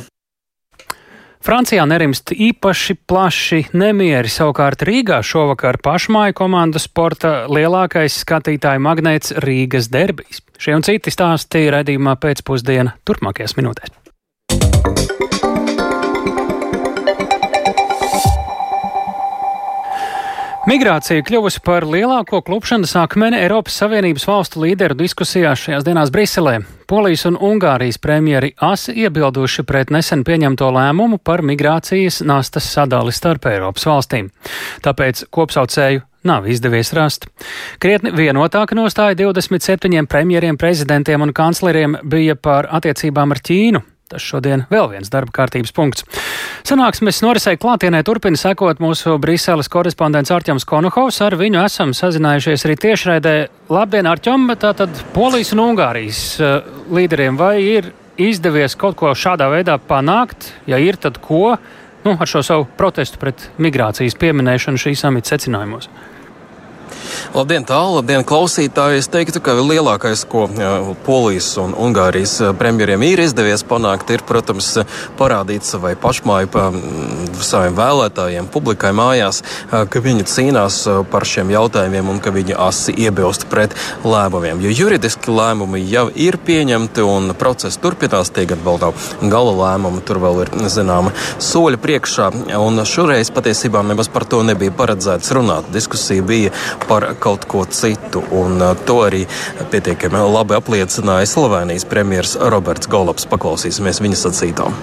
Francijā 1.46 1.84
nerimst 1.86 2.32
īpaši 2.34 2.96
plaši 3.06 3.60
nemieri. 3.78 4.26
Savukārt 4.26 4.80
Rīgā 4.88 5.20
šovakar 5.22 5.78
pašmāju 5.78 6.34
komandu 6.40 6.82
sporta 6.82 7.44
lielākais 7.46 8.16
skatītāju 8.24 8.82
magnēts 8.82 9.36
Rīgas 9.44 9.86
derbijs. 9.94 10.42
Šie 10.58 10.74
un 10.74 10.82
citi 10.82 11.14
stāsti 11.14 11.68
raidījumā 11.70 12.16
pēcpusdienā 12.18 12.96
turpmākajās 13.06 13.54
minūtēs. 13.60 13.94
Migrācija 20.66 21.22
kļuvusi 21.22 21.60
par 21.62 21.84
lielāko 21.86 22.40
klupšanas 22.42 22.96
akmeni 22.98 23.38
Eiropas 23.38 23.76
Savienības 23.78 24.24
valstu 24.26 24.64
līderu 24.64 24.96
diskusijās 24.98 25.60
šajās 25.62 25.86
dienās 25.86 26.10
Briselē. 26.10 26.56
Polijas 26.90 27.22
un 27.30 27.38
Ungārijas 27.38 28.00
premjeri 28.02 28.50
asi 28.58 28.96
iebilduši 29.04 29.62
pret 29.62 29.94
nesen 29.94 30.24
pieņemto 30.26 30.72
lēmumu 30.74 31.20
par 31.22 31.44
migrācijas 31.46 32.18
nastas 32.26 32.66
sadali 32.66 33.14
starp 33.14 33.46
Eiropas 33.46 33.86
valstīm. 33.86 34.32
Tāpēc 34.82 35.28
kopsaucēju 35.30 36.02
nav 36.26 36.50
izdevies 36.50 36.90
rast. 36.98 37.28
Krietni 37.78 38.10
vienotāka 38.10 38.74
nostāja 38.74 39.14
27 39.22 40.10
premjeriem, 40.10 40.58
prezidentiem 40.58 41.22
un 41.22 41.30
kancleriem 41.30 42.00
bija 42.02 42.34
par 42.34 42.66
attiecībām 42.74 43.38
ar 43.38 43.46
Ķīnu. 43.46 43.86
Tas 44.06 44.22
šodien 44.22 44.62
vēl 44.70 44.86
viens 44.92 45.08
darba 45.10 45.32
kārtības 45.34 45.72
punkts. 45.74 46.04
Sanāksmes 46.66 47.18
norisei 47.24 47.56
klātienē 47.58 48.04
turpina 48.06 48.38
sekot 48.38 48.78
mūsu 48.78 49.16
Briseles 49.18 49.66
korespondents 49.72 50.30
Arķems 50.30 50.66
Konohovs. 50.68 51.18
Ar 51.26 51.34
viņu 51.40 51.58
esam 51.64 51.94
sazinājušies 51.96 52.66
arī 52.68 52.76
tiešraidē. 52.84 53.34
Labdien, 53.74 54.06
Arķem! 54.06 54.46
Tātad 54.62 55.02
Polijas 55.14 55.50
un 55.56 55.64
Ungārijas 55.64 56.20
uh, 56.38 56.60
līderiem 56.94 57.38
vai 57.40 57.56
ir 57.64 57.90
izdevies 58.14 58.78
kaut 58.78 58.94
ko 59.00 59.10
šādā 59.10 59.50
veidā 59.50 59.74
panākt? 59.82 60.52
Ja 60.70 60.78
ir, 60.78 61.00
tad 61.02 61.18
ko? 61.24 61.56
Nu, 62.06 62.14
ar 62.14 62.30
šo 62.30 62.44
savu 62.46 62.68
protestu 62.78 63.18
pret 63.18 63.48
migrācijas 63.58 64.14
pieminēšanu 64.22 64.78
šī 64.78 64.94
samita 64.94 65.34
secinājumos. 65.34 65.90
Labdien, 67.36 67.66
tālu, 67.68 67.98
labdien, 67.98 68.24
klausītāji! 68.26 69.00
Es 69.02 69.10
teiktu, 69.12 69.42
ka 69.44 69.56
lielākais, 69.58 70.24
ko 70.30 70.46
Polijas 71.06 71.50
un 71.60 71.74
Ungārijas 71.76 72.38
premjeriem 72.58 73.02
ir 73.06 73.22
izdevies 73.26 73.64
panākt, 73.66 74.10
ir, 74.14 74.24
protams, 74.26 74.72
parādīt 75.18 75.66
savai 75.68 75.94
pašmāju 76.00 76.50
pa 76.52 76.68
saviem 77.44 77.76
vēlētājiem, 77.76 78.48
publikai 78.52 78.92
mājās, 78.96 79.42
ka 79.68 80.02
viņi 80.02 80.26
cīnās 80.30 80.78
par 81.12 81.26
šiem 81.28 81.52
jautājumiem 81.52 82.08
un 82.14 82.22
ka 82.24 82.32
viņi 82.34 82.56
asi 82.66 82.94
iebilst 83.06 83.48
pret 83.52 83.76
lēmumiem. 84.06 84.62
Jo 84.64 84.72
juridiski 84.72 85.34
lēmumi 85.34 85.82
jau 85.90 86.06
ir 86.14 86.38
pieņemti 86.46 87.04
un 87.04 87.34
process 87.38 87.80
turpinās, 87.82 88.32
tie 88.32 88.46
gan 88.48 88.64
vēl 88.64 88.80
nav 88.80 89.04
gala 89.28 89.52
lēmumi, 89.60 90.04
tur 90.06 90.22
vēl 90.22 90.44
ir 90.46 90.54
zināma 90.72 91.12
soļa 91.42 91.80
priekšā. 91.82 92.30
Un 92.56 92.80
šoreiz 92.88 93.30
patiesībā 93.34 93.82
nemaz 93.84 94.08
par 94.12 94.24
to 94.24 94.40
nebija 94.46 94.72
paredzēts 94.76 95.34
runāt. 95.36 95.68
Diskusija 95.74 96.24
bija 96.24 96.54
par 96.88 96.95
kaut 97.20 97.48
ko 97.50 97.64
citu. 97.70 98.24
Un 98.30 98.60
uh, 98.60 98.74
to 98.86 99.00
arī 99.06 99.24
pietiekami 99.72 100.22
labi 100.32 100.58
apliecināja 100.58 101.28
Slovenijas 101.30 101.88
premjerministrs 101.88 102.52
Roberts 102.52 102.90
Golops. 102.90 103.28
Paklausīsimies 103.30 104.02
viņa 104.04 104.22
sacītām. 104.26 104.78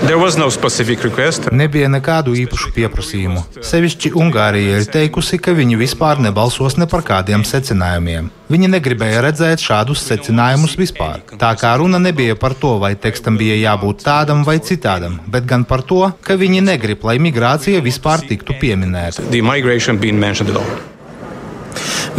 No 0.00 1.58
Nebija 1.60 1.88
nekādu 1.92 2.32
īpašu 2.40 2.70
pieprasījumu. 2.72 3.42
Sevišķi 3.60 4.14
Ungārija 4.16 4.78
ir 4.80 4.86
teikusi, 4.88 5.36
ka 5.36 5.52
viņi 5.56 5.76
vispār 5.76 6.22
nebalsos 6.24 6.78
ne 6.80 6.86
par 6.88 7.04
kādiem 7.04 7.44
secinājumiem. 7.44 8.30
Viņi 8.50 8.70
negribēja 8.72 9.20
redzēt 9.26 9.60
šādus 9.60 10.00
secinājumus 10.08 10.78
vispār. 10.80 11.20
Tā 11.36 11.52
kā 11.60 11.74
runa 11.76 12.00
nebija 12.00 12.38
par 12.40 12.56
to, 12.56 12.78
vai 12.80 12.94
tekstam 12.96 13.36
bija 13.40 13.58
jābūt 13.60 14.00
tādam 14.06 14.40
vai 14.48 14.56
citādam, 14.64 15.20
bet 15.28 15.44
gan 15.50 15.68
par 15.68 15.84
to, 15.84 16.06
ka 16.24 16.38
viņi 16.40 16.64
negrib, 16.64 17.04
lai 17.04 17.18
migrācija 17.20 17.84
vispār 17.84 18.24
tiktu 18.24 18.56
pieminēta. 18.62 19.28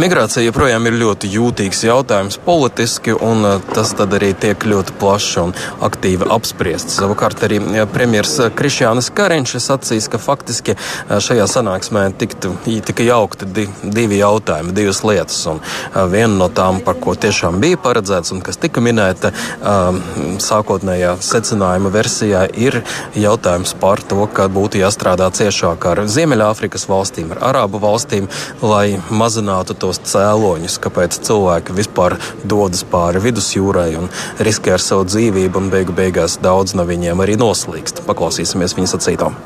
Migrācija 0.00 0.40
joprojām 0.46 0.86
ir 0.88 0.94
ļoti 0.96 1.28
jūtīgs 1.34 1.82
jautājums 1.84 2.38
politiski, 2.40 3.12
un 3.12 3.44
uh, 3.44 3.58
tas 3.76 3.90
arī 4.00 4.30
tiek 4.40 4.64
ļoti 4.64 4.94
plaši 4.96 5.40
un 5.42 5.50
aktīvi 5.84 6.24
apspriests. 6.32 6.96
Savukārt 6.96 7.42
arī 7.44 7.58
uh, 7.60 7.82
premjerministrs 7.92 8.46
uh, 8.46 8.54
Krišjānis 8.56 9.10
Kariņš 9.12 9.52
ir 9.58 9.62
sacījis, 9.66 10.06
ka 10.08 10.20
faktiski 10.22 10.76
šajā 11.12 11.44
sanāksmē 11.50 12.06
tiktu, 12.16 12.54
tika 12.64 13.04
jaukti 13.04 13.50
di, 13.52 13.66
divi 13.84 14.22
jautājumi, 14.22 14.72
divas 14.72 15.02
lietas. 15.04 15.42
Un 15.52 15.60
viena 16.08 16.32
no 16.40 16.48
tām, 16.48 16.80
par 16.86 16.96
ko 17.02 17.12
tiešām 17.12 17.60
bija 17.60 17.80
paredzēts 17.84 18.32
un 18.32 18.40
kas 18.44 18.56
tika 18.62 18.80
minēta 18.80 19.34
um, 19.60 20.00
sākotnējā 20.40 21.18
secinājuma 21.20 21.92
versijā, 21.92 22.46
ir 22.56 22.80
jautājums 23.18 23.76
par 23.82 24.00
to, 24.08 24.24
ka 24.32 24.48
būtu 24.52 24.80
jāstrādā 24.80 25.28
ciešāk 25.36 25.84
ar 25.92 26.04
Ziemeļāfrikas 26.08 26.88
valstīm, 26.88 27.36
ar 27.36 27.44
Arābu 27.52 27.82
valstīm, 27.82 28.30
lai 28.64 28.96
mazinātu 29.12 29.76
tos 29.82 30.00
cēloņus, 30.12 30.78
kāpēc 30.82 31.20
cilvēki 31.26 31.76
vispār 31.76 32.16
dodas 32.48 32.84
pāri 32.88 33.22
vidusjūrai 33.26 33.90
un 34.00 34.10
riskē 34.42 34.76
ar 34.76 34.84
savu 34.84 35.06
dzīvību, 35.10 35.58
un 35.58 35.72
beigu 35.74 35.94
beigās 35.96 36.38
daudz 36.42 36.76
no 36.78 36.86
viņiem 36.88 37.22
arī 37.24 37.38
noslīkst. 37.40 38.04
Paklausīsimies 38.08 38.78
viņa 38.78 38.94
sacītām. 38.94 39.38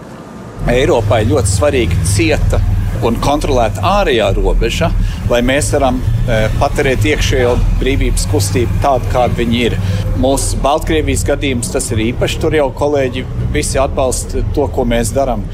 Eiropai 0.67 1.23
ļoti 1.29 1.53
svarīgi 1.53 2.01
cieta 2.11 2.59
un 3.05 3.19
kontrolēta 3.23 3.83
ārējā 3.85 4.31
robeža, 4.39 4.89
lai 5.31 5.43
mēs 5.45 5.69
varam 5.75 5.99
e, 6.01 6.39
paturēt 6.61 7.05
iekšējo 7.07 7.53
brīvības 7.81 8.27
kustību 8.33 8.81
tādu, 8.83 9.11
kāda 9.13 9.37
viņi 9.39 9.63
ir. 9.69 9.77
Mūsu 10.23 10.59
Baltkrievijas 10.65 11.27
gadījums 11.29 11.73
tas 11.75 11.91
ir 11.93 12.03
īpaši. 12.09 12.41
Tur 12.43 12.57
jau 12.57 12.71
kolēģi 12.77 13.27
visi 13.55 13.81
atbalsta 13.81 14.45
to, 14.57 14.69
ko 14.73 14.87
mēs 14.89 15.13
darām 15.17 15.45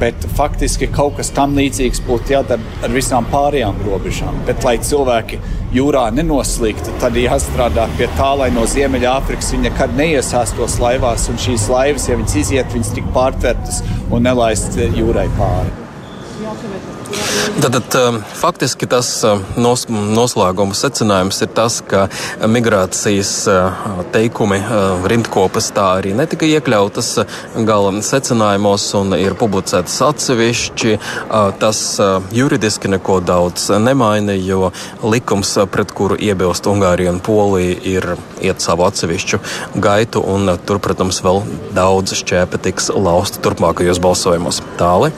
bet 0.00 0.26
faktiski 0.36 0.88
kaut 0.92 1.16
kas 1.18 1.32
tam 1.34 1.56
līdzīgs 1.58 2.02
būtu 2.06 2.34
jādara 2.34 2.84
ar 2.84 2.94
visām 2.94 3.26
pārējām 3.32 3.82
robežām. 3.86 4.38
Bet, 4.46 4.62
lai 4.66 4.76
cilvēki 4.82 5.40
jūrā 5.74 6.04
nenoslīgtu, 6.14 6.94
tad 7.02 7.16
jāstrādā 7.18 7.88
pie 7.98 8.08
tā, 8.18 8.30
lai 8.38 8.50
no 8.54 8.66
Ziemeļāfrikas 8.68 9.52
viņi 9.54 9.70
nekad 9.70 9.96
neiesāstos 9.98 10.78
laivās, 10.82 11.28
un 11.32 11.40
šīs 11.42 11.68
laivas, 11.72 12.08
ja 12.10 12.18
viņas 12.20 12.38
iziet, 12.44 12.74
viņas 12.76 12.94
tik 12.98 13.12
pārtvertas 13.16 13.82
un 14.10 14.28
nelaist 14.28 14.76
jūrai 14.78 15.28
pāri. 15.38 15.78
Tad, 16.42 16.91
tad 17.62 17.78
um, 17.98 18.18
faktiski 18.36 18.86
tas 18.90 19.08
nos, 19.56 19.86
noslēguma 19.88 20.76
secinājums 20.76 21.42
ir 21.44 21.52
tas, 21.54 21.80
ka 21.86 22.06
migrācijas 22.48 23.32
teikumi 24.14 24.60
rindkopas 25.10 25.70
tā 25.76 25.88
arī 25.98 26.14
netika 26.16 26.48
iekļautas 26.48 27.12
gala 27.68 27.92
secinājumos 28.04 28.86
un 28.98 29.16
ir 29.18 29.36
publicētas 29.38 29.98
atsevišķi. 30.08 30.96
Tas 31.62 31.82
juridiski 32.34 32.90
neko 32.92 33.20
daudz 33.24 33.68
nemaina, 33.82 34.34
jo 34.36 34.72
likums, 35.02 35.54
pret 35.72 35.92
kuru 35.96 36.18
iebilst 36.20 36.68
Ungārija 36.70 37.12
un 37.12 37.20
Polija, 37.24 37.78
ir 37.88 38.08
iet 38.42 38.62
savu 38.64 38.86
atsevišķu 38.88 39.40
gaitu, 39.82 40.22
un 40.34 40.54
tur, 40.66 40.80
protams, 40.82 41.22
vēl 41.24 41.42
daudz 41.76 42.16
šķēpe 42.22 42.60
tiks 42.68 42.90
lausta 42.94 43.42
turpmākajos 43.44 44.00
balsojumos. 44.02 44.62
Tāli. 44.80 45.12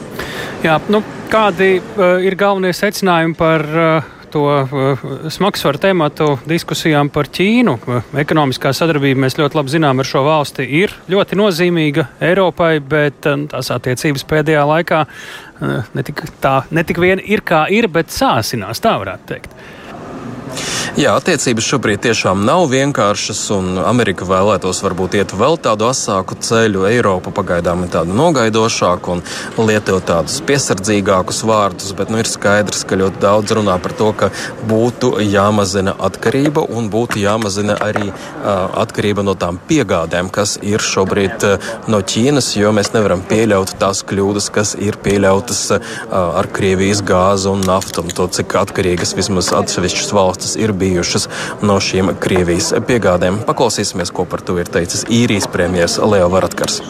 Jā, 0.65 0.79
nu, 0.89 1.03
kādi 1.35 1.81
uh, 1.81 2.21
ir 2.23 2.37
galvenie 2.39 2.71
secinājumi 2.77 3.35
par 3.35 3.63
uh, 3.67 4.11
to 4.31 4.43
uh, 4.47 5.05
smagsvaru 5.35 5.81
tematu 5.83 6.29
diskusijām 6.47 7.11
par 7.11 7.27
Ķīnu? 7.35 7.75
Ekonomiskā 8.23 8.71
sadarbība, 8.77 9.25
mēs 9.25 9.35
ļoti 9.41 9.59
labi 9.59 9.75
zinām, 9.75 9.99
ar 9.99 10.07
šo 10.07 10.23
valsti 10.27 10.67
ir 10.83 10.95
ļoti 11.11 11.39
nozīmīga 11.41 12.07
Eiropai, 12.31 12.77
bet 12.79 13.27
uh, 13.27 13.49
tās 13.51 13.73
attiecības 13.75 14.27
pēdējā 14.31 14.63
laikā 14.71 15.01
uh, 15.09 15.91
netik, 15.99 16.23
tā 16.45 16.61
netik 16.75 17.03
vien 17.03 17.23
ir 17.25 17.43
kā 17.47 17.65
ir, 17.75 17.91
bet 17.91 18.15
sāsinās, 18.15 18.83
tā 18.85 18.95
varētu 19.03 19.33
teikt. 19.33 19.59
Jā, 20.95 21.17
attiecības 21.19 21.67
šobrīd 21.67 22.05
tiešām 22.05 22.45
nav 22.47 22.69
vienkāršas, 22.71 23.39
un 23.51 23.81
Amerika 23.83 24.27
vēlētos 24.29 24.79
varbūt 24.85 25.17
iet 25.19 25.33
vēl 25.35 25.57
tādu 25.59 25.89
asāku 25.89 26.37
ceļu. 26.39 26.85
Eiropa 26.87 27.33
pagaidām 27.35 27.83
ir 27.83 27.91
tāda 27.91 28.15
nogaidošāka 28.15 29.17
un 29.17 29.23
lieto 29.67 29.97
tādus 30.07 30.37
piesardzīgākus 30.47 31.43
vārdus, 31.49 31.91
bet 31.99 32.13
nu, 32.15 32.21
ir 32.23 32.31
skaidrs, 32.31 32.85
ka 32.87 32.99
ļoti 33.01 33.19
daudz 33.25 33.57
runā 33.59 33.75
par 33.83 33.97
to, 33.99 34.13
ka 34.15 34.29
būtu 34.71 35.17
jāmazina 35.25 35.97
atkarība 35.99 36.63
un 36.63 36.87
būtu 36.93 37.19
jāmazina 37.25 37.75
arī 37.83 38.07
uh, 38.13 38.15
atkarība 38.85 39.27
no 39.27 39.35
tām 39.35 39.59
piegādēm, 39.67 40.31
kas 40.31 40.61
ir 40.63 40.79
šobrīd 40.79 41.49
uh, 41.49 41.69
no 41.91 42.05
Ķīnas, 42.07 42.53
jo 42.61 42.71
mēs 42.77 42.93
nevaram 42.95 43.27
pieļaut 43.27 43.75
tās 43.83 44.05
kļūdas, 44.07 44.47
kas 44.55 44.77
ir 44.79 45.01
pieļautas 45.03 45.65
uh, 45.75 45.91
ar 46.15 46.53
Krievijas 46.55 47.03
gāzi 47.03 47.51
un 47.51 47.67
naftu, 47.67 48.07
un 48.07 48.15
to, 48.15 48.31
cik 48.39 48.55
atkarīgas 48.63 49.17
vismaz 49.19 49.51
atsevišķas 49.59 50.15
valstis 50.45 50.57
ir 50.63 50.73
bijušas 50.73 51.29
no 51.63 51.79
šīm 51.81 52.13
Krievijas 52.21 52.75
piegādēm. 52.87 53.45
Paklausīsimies, 53.47 54.13
ko 54.13 54.25
par 54.25 54.41
to 54.41 54.59
ir 54.59 54.69
teicis 54.69 55.07
īrijas 55.09 55.49
premjerministrs 55.49 56.05
Leo 56.05 56.29
Varadkars. 56.29 56.83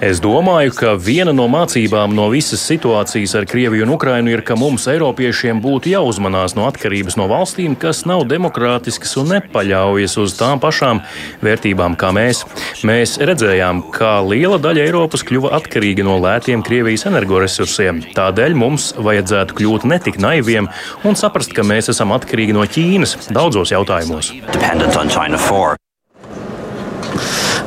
Es 0.00 0.20
domāju, 0.24 0.72
ka 0.78 0.94
viena 0.96 1.34
no 1.36 1.44
mācībām 1.52 2.14
no 2.16 2.30
visas 2.32 2.62
situācijas 2.64 3.34
ar 3.36 3.46
Krieviju 3.48 3.84
un 3.84 3.92
Ukrainu 3.92 4.32
ir, 4.32 4.40
ka 4.40 4.56
mums, 4.56 4.86
Eiropiešiem, 4.88 5.60
būtu 5.60 5.92
jāuzmanās 5.92 6.54
no 6.56 6.64
atkarības 6.70 7.18
no 7.20 7.26
valstīm, 7.28 7.74
kas 7.76 8.06
nav 8.08 8.24
demokrātiskas 8.30 9.12
un 9.20 9.34
nepaļaujas 9.34 10.16
uz 10.22 10.36
tām 10.38 10.62
pašām 10.62 11.02
vērtībām 11.44 11.98
kā 12.00 12.14
mēs. 12.16 12.40
Mēs 12.80 13.18
redzējām, 13.20 13.84
kā 13.92 14.14
liela 14.24 14.56
daļa 14.56 14.86
Eiropas 14.86 15.26
kļuva 15.28 15.52
atkarīga 15.58 16.06
no 16.08 16.16
lētiem 16.22 16.64
Krievijas 16.64 17.04
energoresursiem. 17.10 18.00
Tādēļ 18.16 18.56
mums 18.56 18.94
vajadzētu 18.96 19.58
kļūt 19.60 19.84
netik 19.92 20.16
naiviem 20.16 20.70
un 21.04 21.20
saprast, 21.20 21.52
ka 21.52 21.66
mēs 21.66 21.92
esam 21.92 22.16
atkarīgi 22.16 22.56
no 22.56 22.64
Ķīnas 22.64 23.28
daudzos 23.28 23.74
jautājumos. 23.76 24.32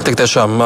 Tik 0.02 0.16
tiešām 0.18 0.62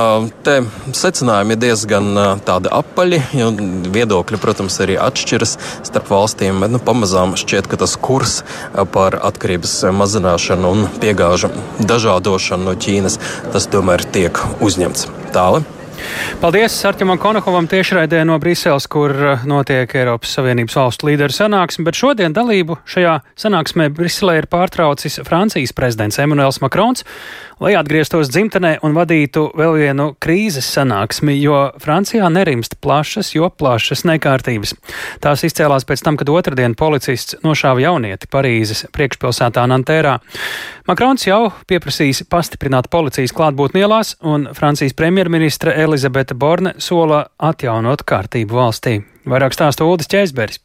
te 0.45 0.54
secinājumi 0.95 1.58
ir 1.58 1.60
diezgan 1.60 2.08
tādi 2.48 2.71
apaļi, 2.71 3.19
jo 3.36 3.50
viedokļi, 3.93 4.39
protams, 4.39 4.80
arī 4.86 4.95
atšķiras 5.02 5.58
starp 5.89 6.10
valstīm. 6.13 6.63
Bet 6.63 6.71
nu, 6.71 6.80
pamazām 6.80 7.36
šķiet, 7.39 7.67
ka 7.67 7.82
tas 7.84 7.98
kurs 8.00 8.39
par 8.95 9.19
atkarības 9.28 9.78
mazināšanu 10.00 10.71
un 10.78 10.89
piegāžu 11.04 11.52
dažādošanu 11.84 12.71
no 12.71 12.80
Ķīnas, 12.80 13.19
tas 13.52 13.67
tomēr 13.71 14.08
tiek 14.15 14.39
uzņemts. 14.63 15.10
Tālāk. 15.36 15.76
Paldies 16.41 16.76
Arķimam 16.86 17.17
Konokovam 17.21 17.67
tiešraidē 17.71 18.24
no 18.28 18.38
Briseles, 18.41 18.88
kur 18.91 19.13
notiek 19.48 19.91
Eiropas 19.95 20.36
Savienības 20.38 20.76
valstu 20.78 21.10
līderu 21.10 21.34
sanāksme, 21.34 21.86
bet 21.88 21.98
šodien 21.98 22.36
dalību 22.36 22.78
šajā 22.89 23.15
sanāksmē 23.39 23.88
Briselē 23.95 24.41
ir 24.41 24.50
pārtraucis 24.52 25.21
Francijas 25.28 25.74
prezidents 25.76 26.19
Emmanuels 26.21 26.60
Macrons, 26.63 27.06
lai 27.63 27.76
atgrieztos 27.80 28.30
dzimtenē 28.32 28.78
un 28.86 28.96
vadītu 28.96 29.46
vēl 29.58 29.78
vienu 29.80 30.08
krīzes 30.22 30.68
sanāksmi, 30.76 31.38
jo 31.39 31.60
Francijā 31.82 32.28
nerimst 32.32 32.78
plašas, 32.84 33.32
jo 33.36 33.50
plašas 33.50 34.06
nekārtības. 34.08 34.76
Tās 35.24 35.46
izcēlās 35.48 35.88
pēc 35.88 36.04
tam, 36.06 36.20
kad 36.20 36.32
otrdien 36.34 36.76
policists 36.78 37.38
nošāva 37.46 37.86
jaunieti 37.86 38.30
Parīzes 38.32 38.86
priekšpilsētā 38.96 39.65
Nantērā. 39.72 40.18
Makrons 40.89 41.28
jau 41.28 41.50
pieprasījis 41.70 42.26
pastiprināt 42.30 42.91
policijas 42.94 43.34
klātbūtni 43.36 43.86
ielās, 43.86 44.15
un 44.22 44.50
Francijas 44.58 44.98
premjerministra 44.98 45.74
Elizabete 45.86 46.38
Borne 46.38 46.76
sola 46.78 47.26
atjaunot 47.39 48.06
kārtību 48.08 48.62
valstī. 48.62 49.00
Vairāk 49.26 49.58
stāsta 49.58 49.88
Uldis 49.88 50.12
Čēsberis. 50.12 50.64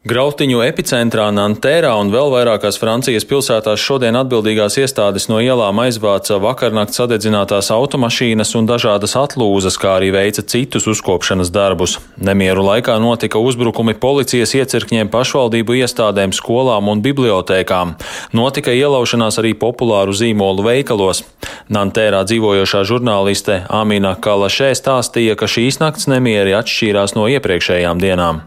Grautiņu 0.00 0.62
epicentrā 0.64 1.26
Nantērā 1.28 1.90
un 2.00 2.08
vēl 2.08 2.30
vairākās 2.32 2.78
Francijas 2.80 3.26
pilsētās 3.28 3.82
šodien 3.84 4.16
atbildīgās 4.16 4.78
iestādes 4.80 5.26
no 5.28 5.42
ielām 5.44 5.76
aizvāca 5.82 6.38
vakarnakt 6.40 6.96
sadedzinātās 6.96 7.68
automašīnas 7.74 8.54
un 8.56 8.64
dažādas 8.70 9.12
atlūzas, 9.20 9.76
kā 9.76 9.98
arī 9.98 10.08
veica 10.14 10.40
citus 10.40 10.88
uzkopšanas 10.88 11.50
darbus. 11.52 11.98
Nemieru 12.16 12.64
laikā 12.64 12.96
notika 12.96 13.42
uzbrukumi 13.44 13.92
policijas 13.92 14.54
iecirkņiem, 14.56 15.10
pašvaldību 15.12 15.76
iestādēm, 15.82 16.32
skolām 16.32 16.88
un 16.88 17.04
bibliotēkām. 17.04 17.92
Notika 18.32 18.72
ielaušanās 18.72 19.36
arī 19.44 19.52
populāru 19.52 20.16
zīmolu 20.16 20.64
veikalos. 20.64 21.26
Nantērā 21.68 22.24
dzīvojošā 22.24 22.86
žurnāliste 22.88 23.66
Amina 23.68 24.14
Kalašē 24.16 24.72
stāstīja, 24.80 25.36
ka 25.36 25.44
šīs 25.44 25.82
nakts 25.84 26.08
nemieri 26.08 26.56
atšķīrās 26.56 27.18
no 27.20 27.28
iepriekšējām 27.36 28.00
dienām. 28.00 28.46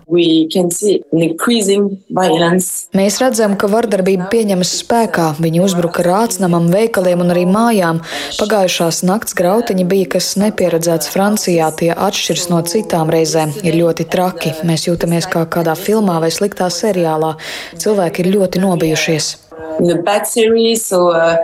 Mēs 2.95 3.19
redzam, 3.21 3.57
ka 3.59 3.67
vardarbība 3.71 4.29
pieņemas 4.31 4.71
spēkā. 4.79 5.27
Viņi 5.43 5.61
uzbruka 5.63 6.05
rācnamam, 6.05 6.69
veikaliem 6.71 7.23
un 7.25 7.33
arī 7.33 7.43
mājām. 7.49 8.01
Pagājušās 8.39 9.03
nakts 9.07 9.35
grautiņi 9.37 9.87
bija 9.89 10.13
kas 10.15 10.33
nepieredzēts 10.39 11.11
Francijā. 11.13 11.69
Tie 11.79 11.91
atšķiras 11.91 12.49
no 12.53 12.63
citām 12.69 13.11
reizēm. 13.13 13.55
Ir 13.67 13.79
ļoti 13.81 14.07
traki. 14.13 14.55
Mēs 14.67 14.87
jūtamies 14.87 15.29
kā 15.31 15.45
kādā 15.51 15.75
filmā 15.79 16.19
vai 16.23 16.31
sliktā 16.33 16.71
seriālā. 16.71 17.35
Cilvēki 17.83 18.23
ir 18.23 18.35
ļoti 18.37 18.63
nobijušies. 18.63 19.33
Series, 20.25 20.85
so, 20.87 21.09
uh, 21.09 21.35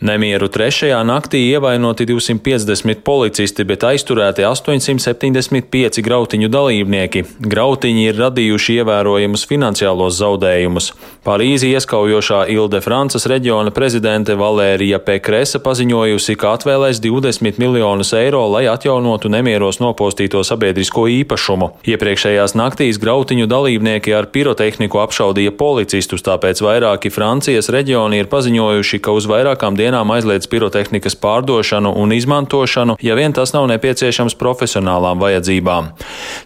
Nemieru 0.00 0.48
trešajā 0.48 0.98
naktī 1.04 1.40
ievainoti 1.52 2.06
250 2.08 3.02
policisti, 3.04 3.64
bet 3.68 3.84
aizturēti 3.84 4.46
875 4.48 6.00
grautiņu 6.04 6.48
dalībnieki. 6.48 7.24
Grautiņi 7.44 8.06
ir 8.08 8.16
radījuši 8.22 8.78
ievērojamus 8.80 9.44
finansiālos 9.50 10.16
zaudējumus. 10.22 10.92
Parīzi 11.28 11.74
ieskaujošā 11.76 12.46
Ilde 12.54 12.80
Francas 12.80 13.28
reģiona 13.28 13.74
prezidente 13.74 14.36
Valērija 14.38 15.02
Pekresa 15.04 15.60
paziņojusi, 15.60 16.38
ka 16.40 16.54
atvēlēs 16.56 17.02
20 17.04 17.60
miljonus 17.60 18.14
eiro, 18.16 18.46
lai 18.48 18.64
atjaunotu 18.72 19.28
nemieros 19.28 19.82
nopostīto 19.84 20.40
sabiedrisko 20.40 21.04
īpašumu. 21.18 21.74
Iepriekšējās 21.84 22.56
naktīs 22.56 23.02
grautiņu 23.02 23.44
dalībnieki 23.50 24.16
ar 24.16 24.30
pirotehniku 24.32 25.04
apšaudīja 25.04 25.52
policistus, 25.60 26.24
tāpēc 26.38 26.60
vairāki 26.62 27.10
Francijas 27.10 27.68
reģioni 27.74 28.20
ir 28.22 28.28
paziņojuši, 28.30 29.00
ka 29.02 29.10
uz 29.16 29.26
vairākām 29.26 29.74
dienām 29.78 30.12
aizliedz 30.14 30.46
pirotehnikas 30.50 31.16
pārdošanu 31.18 31.90
un 31.98 32.14
izmantošanu, 32.14 32.94
ja 33.02 33.16
vien 33.18 33.34
tas 33.34 33.52
nav 33.56 33.66
nepieciešams 33.72 34.36
profesionālām 34.38 35.18
vajadzībām. 35.18 35.90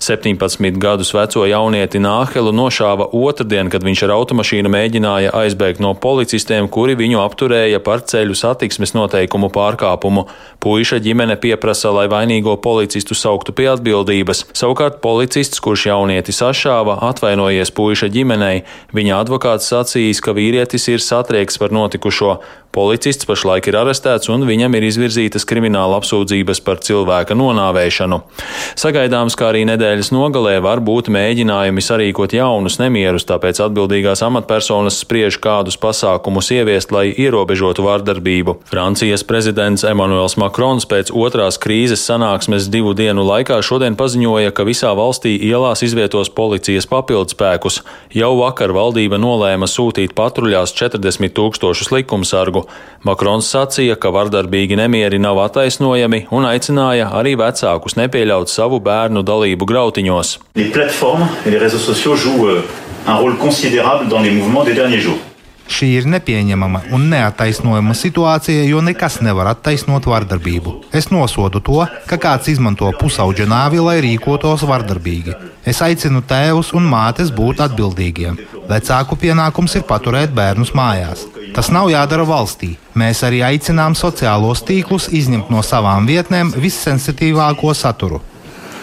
17 0.01 0.79
gadus 0.81 1.13
veco 1.13 1.45
jaunieti 1.47 2.01
Nāhelu 2.03 2.55
nošāva 2.57 3.11
otrdien, 3.13 3.69
kad 3.69 3.85
viņš 3.85 4.05
ar 4.07 4.15
automašīnu 4.17 4.73
mēģināja 4.73 5.35
aizbēgt 5.43 5.83
no 5.85 5.93
policistiem, 5.93 6.71
kuri 6.73 6.97
viņu 6.97 7.21
apturēja 7.21 7.83
par 7.85 8.01
ceļu 8.09 8.37
satiksmes 8.39 8.97
noteikumu 8.97 9.53
pārkāpumu. 9.53 10.25
Puiša 10.63 11.03
ģimene 11.05 11.37
pieprasa, 11.43 11.93
lai 11.93 12.07
vainīgo 12.09 12.57
policistu 12.65 13.19
sauktu 13.19 13.53
pie 13.53 13.69
atbildības. 13.75 14.47
Savukārt 14.57 15.03
policists, 15.05 15.61
kurš 15.61 15.89
jaunieti 15.91 16.33
sašāva, 16.33 16.97
atvainojies 17.11 17.75
puiša 17.77 18.09
ģimenei. 18.15 18.65
Viņa 18.97 19.21
advokāts 19.21 19.72
sacījis, 19.73 20.21
ka 20.25 20.35
vīrietis 20.37 20.89
ir 20.93 21.03
satrieks 21.03 21.59
par 21.61 21.73
notikušo. 21.75 22.37
Policists 22.73 23.27
pašlaik 23.29 23.67
ir 23.69 23.77
arestēts 23.77 24.31
un 24.33 24.47
viņam 24.49 24.73
ir 24.79 24.87
izvirzītas 24.89 25.45
krimināla 25.45 25.99
apsūdzības 26.01 26.63
par 26.65 26.79
cilvēka 26.81 27.35
nonāvēšanu. 27.37 28.23
Sagaidāms, 28.81 29.35
ka 29.37 29.51
arī 29.51 29.67
nedēļas 29.69 30.09
nogalē 30.15 30.55
var 30.65 30.81
būt 30.81 31.11
mēģinājumi 31.13 31.85
sarīkot 31.85 32.33
jaunus 32.33 32.79
nemierus, 32.81 33.27
tāpēc 33.29 33.61
atbildīgās 33.67 34.25
amatpersonas 34.25 35.03
spriež, 35.05 35.37
kādus 35.45 35.77
pasākumus 35.83 36.49
ieviest, 36.57 36.95
lai 36.97 37.11
ierobežotu 37.13 37.85
vārdarbību. 37.85 38.57
Francijas 38.73 39.27
prezidents 39.29 39.85
Emmanuels 39.85 40.39
Macrons 40.41 40.89
pēc 40.89 41.13
otrās 41.13 41.61
krīzes 41.61 42.07
sanāksmes 42.09 42.71
divu 42.73 42.97
dienu 42.97 43.27
laikā 43.29 43.61
šodien 43.61 44.01
paziņoja, 44.01 44.55
ka 44.57 44.65
visā 44.65 44.95
valstī 44.97 45.35
ielās 45.37 45.85
izvietos 45.85 46.33
policijas 46.33 46.89
papildspēkus. 46.89 47.83
Jau 48.17 48.33
vakar 48.41 48.73
valdība 48.73 49.21
nolēma 49.21 49.69
sūtīt 49.69 50.17
patruļās 50.17 50.73
40 50.81 51.37
tūkstošus 51.37 51.93
likumsargu. 51.99 52.62
Makrons 53.03 53.49
sacīja, 53.51 53.97
ka 53.99 54.13
vardarbīgi 54.15 54.79
nemieri 54.79 55.19
nav 55.23 55.41
attaisnojami 55.43 56.27
un 56.31 56.47
aicināja 56.47 57.11
arī 57.19 57.35
vecākus 57.41 57.99
nepieļaut 57.99 58.53
savu 58.53 58.79
bērnu 58.85 59.25
dalību 59.27 59.67
grautiņos. 59.67 60.37
Šī 65.71 65.89
ir 65.99 66.07
nepieņemama 66.11 66.83
un 66.97 67.07
neattaisnojama 67.13 67.95
situācija, 67.97 68.65
jo 68.69 68.81
nekas 68.85 69.21
nevar 69.23 69.53
attaisnot 69.53 70.07
vardarbību. 70.11 70.75
Es 70.93 71.11
nosodu 71.15 71.63
to, 71.65 71.85
ka 72.11 72.19
kāds 72.21 72.51
izmanto 72.53 72.91
pusauģa 72.99 73.47
nāvi, 73.51 73.81
lai 73.83 74.01
rīkotos 74.05 74.67
vardarbīgi. 74.69 75.37
Es 75.67 75.83
aicinu 75.85 76.25
tēvus 76.27 76.73
un 76.79 76.89
mātes 76.91 77.31
būt 77.35 77.63
atbildīgiem. 77.67 78.41
Vecāku 78.69 79.17
pienākums 79.23 79.79
ir 79.79 79.87
paturēt 79.89 80.35
bērnus 80.35 80.75
mājās. 80.75 81.25
Tas 81.55 81.71
nav 81.71 81.91
jādara 81.93 82.27
valstī. 82.27 82.75
Mēs 82.99 83.23
arī 83.27 83.45
aicinām 83.47 83.97
sociālos 83.99 84.65
tīklus 84.67 85.09
izņemt 85.13 85.51
no 85.53 85.63
savām 85.63 86.09
vietnēm 86.11 86.53
vissensitīvāko 86.57 87.75
saturu. 87.75 88.23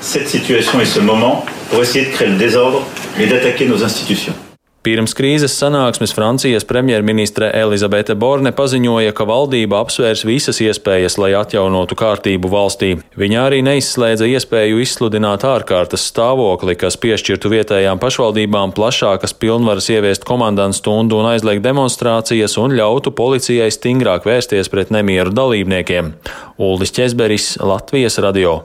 cette 0.02 0.30
situation 0.30 0.80
et 0.80 0.86
ce 0.86 1.00
moment 1.00 1.44
pour 1.70 1.82
essayer 1.82 2.06
de 2.06 2.12
créer 2.12 2.30
le 2.30 2.38
désordre 2.38 2.84
et 3.20 3.28
d'attaquer 3.28 3.68
nos 3.68 3.84
institutions. 3.84 4.34
Pirms 4.80 5.12
krīzes 5.12 5.58
sanāksmes 5.60 6.13
Francijas 6.15 6.63
premjerministre 6.63 7.50
Elizabete 7.52 8.13
Borne 8.15 8.54
paziņoja, 8.56 9.12
ka 9.12 9.26
valdība 9.28 9.82
apsvērs 9.84 10.22
visas 10.24 10.62
iespējas, 10.63 11.18
lai 11.20 11.34
atjaunotu 11.36 11.98
kārtību 12.00 12.48
valstī. 12.54 12.94
Viņa 13.20 13.42
arī 13.50 13.60
neizslēdza 13.68 14.30
iespēju 14.32 14.80
izsludināt 14.80 15.44
ārkārtas 15.44 16.06
stāvokli, 16.08 16.78
kas 16.80 16.96
piešķirtu 17.04 17.52
vietējām 17.52 18.00
pašvaldībām 18.00 18.72
plašākas 18.78 19.36
pilnvaras 19.36 19.89
ieviest 19.92 20.24
komandantu 20.30 20.80
stundu 20.80 21.20
un 21.20 21.28
aizliegt 21.34 21.65
demonstrācijas 21.65 22.56
un 22.63 22.78
ļautu 22.80 23.12
policijai 23.20 23.68
stingrāk 23.76 24.30
vērsties 24.30 24.72
pret 24.72 24.96
nemieru 24.96 25.36
dalībniekiem. 25.36 26.13
Uldis 26.56 26.96
Česberis, 26.96 27.58
Latvijas 27.60 28.15
radio. 28.24 28.62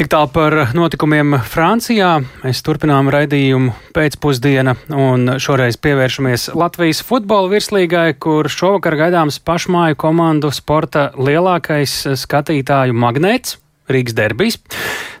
Tik 0.00 0.08
tālu 0.08 0.30
par 0.32 0.54
notikumiem 0.72 1.34
Francijā. 1.44 2.22
Mēs 2.40 2.62
turpinām 2.64 3.10
raidījumu 3.12 3.74
pēcpusdiena 3.92 4.72
un 4.96 5.34
šoreiz 5.36 5.76
pievēršamies 5.76 6.46
Latvijas 6.56 7.02
futbola 7.04 7.50
virslīgai, 7.52 8.14
kur 8.16 8.48
šovakar 8.48 8.96
gaidāms 8.96 9.36
pašmāju 9.44 9.98
komandu 10.00 10.48
sporta 10.56 11.10
lielākais 11.20 11.98
skatītāju 12.16 12.96
magnēts. 12.96 13.58
Rīgas 13.92 14.16
derbijas. 14.16 14.56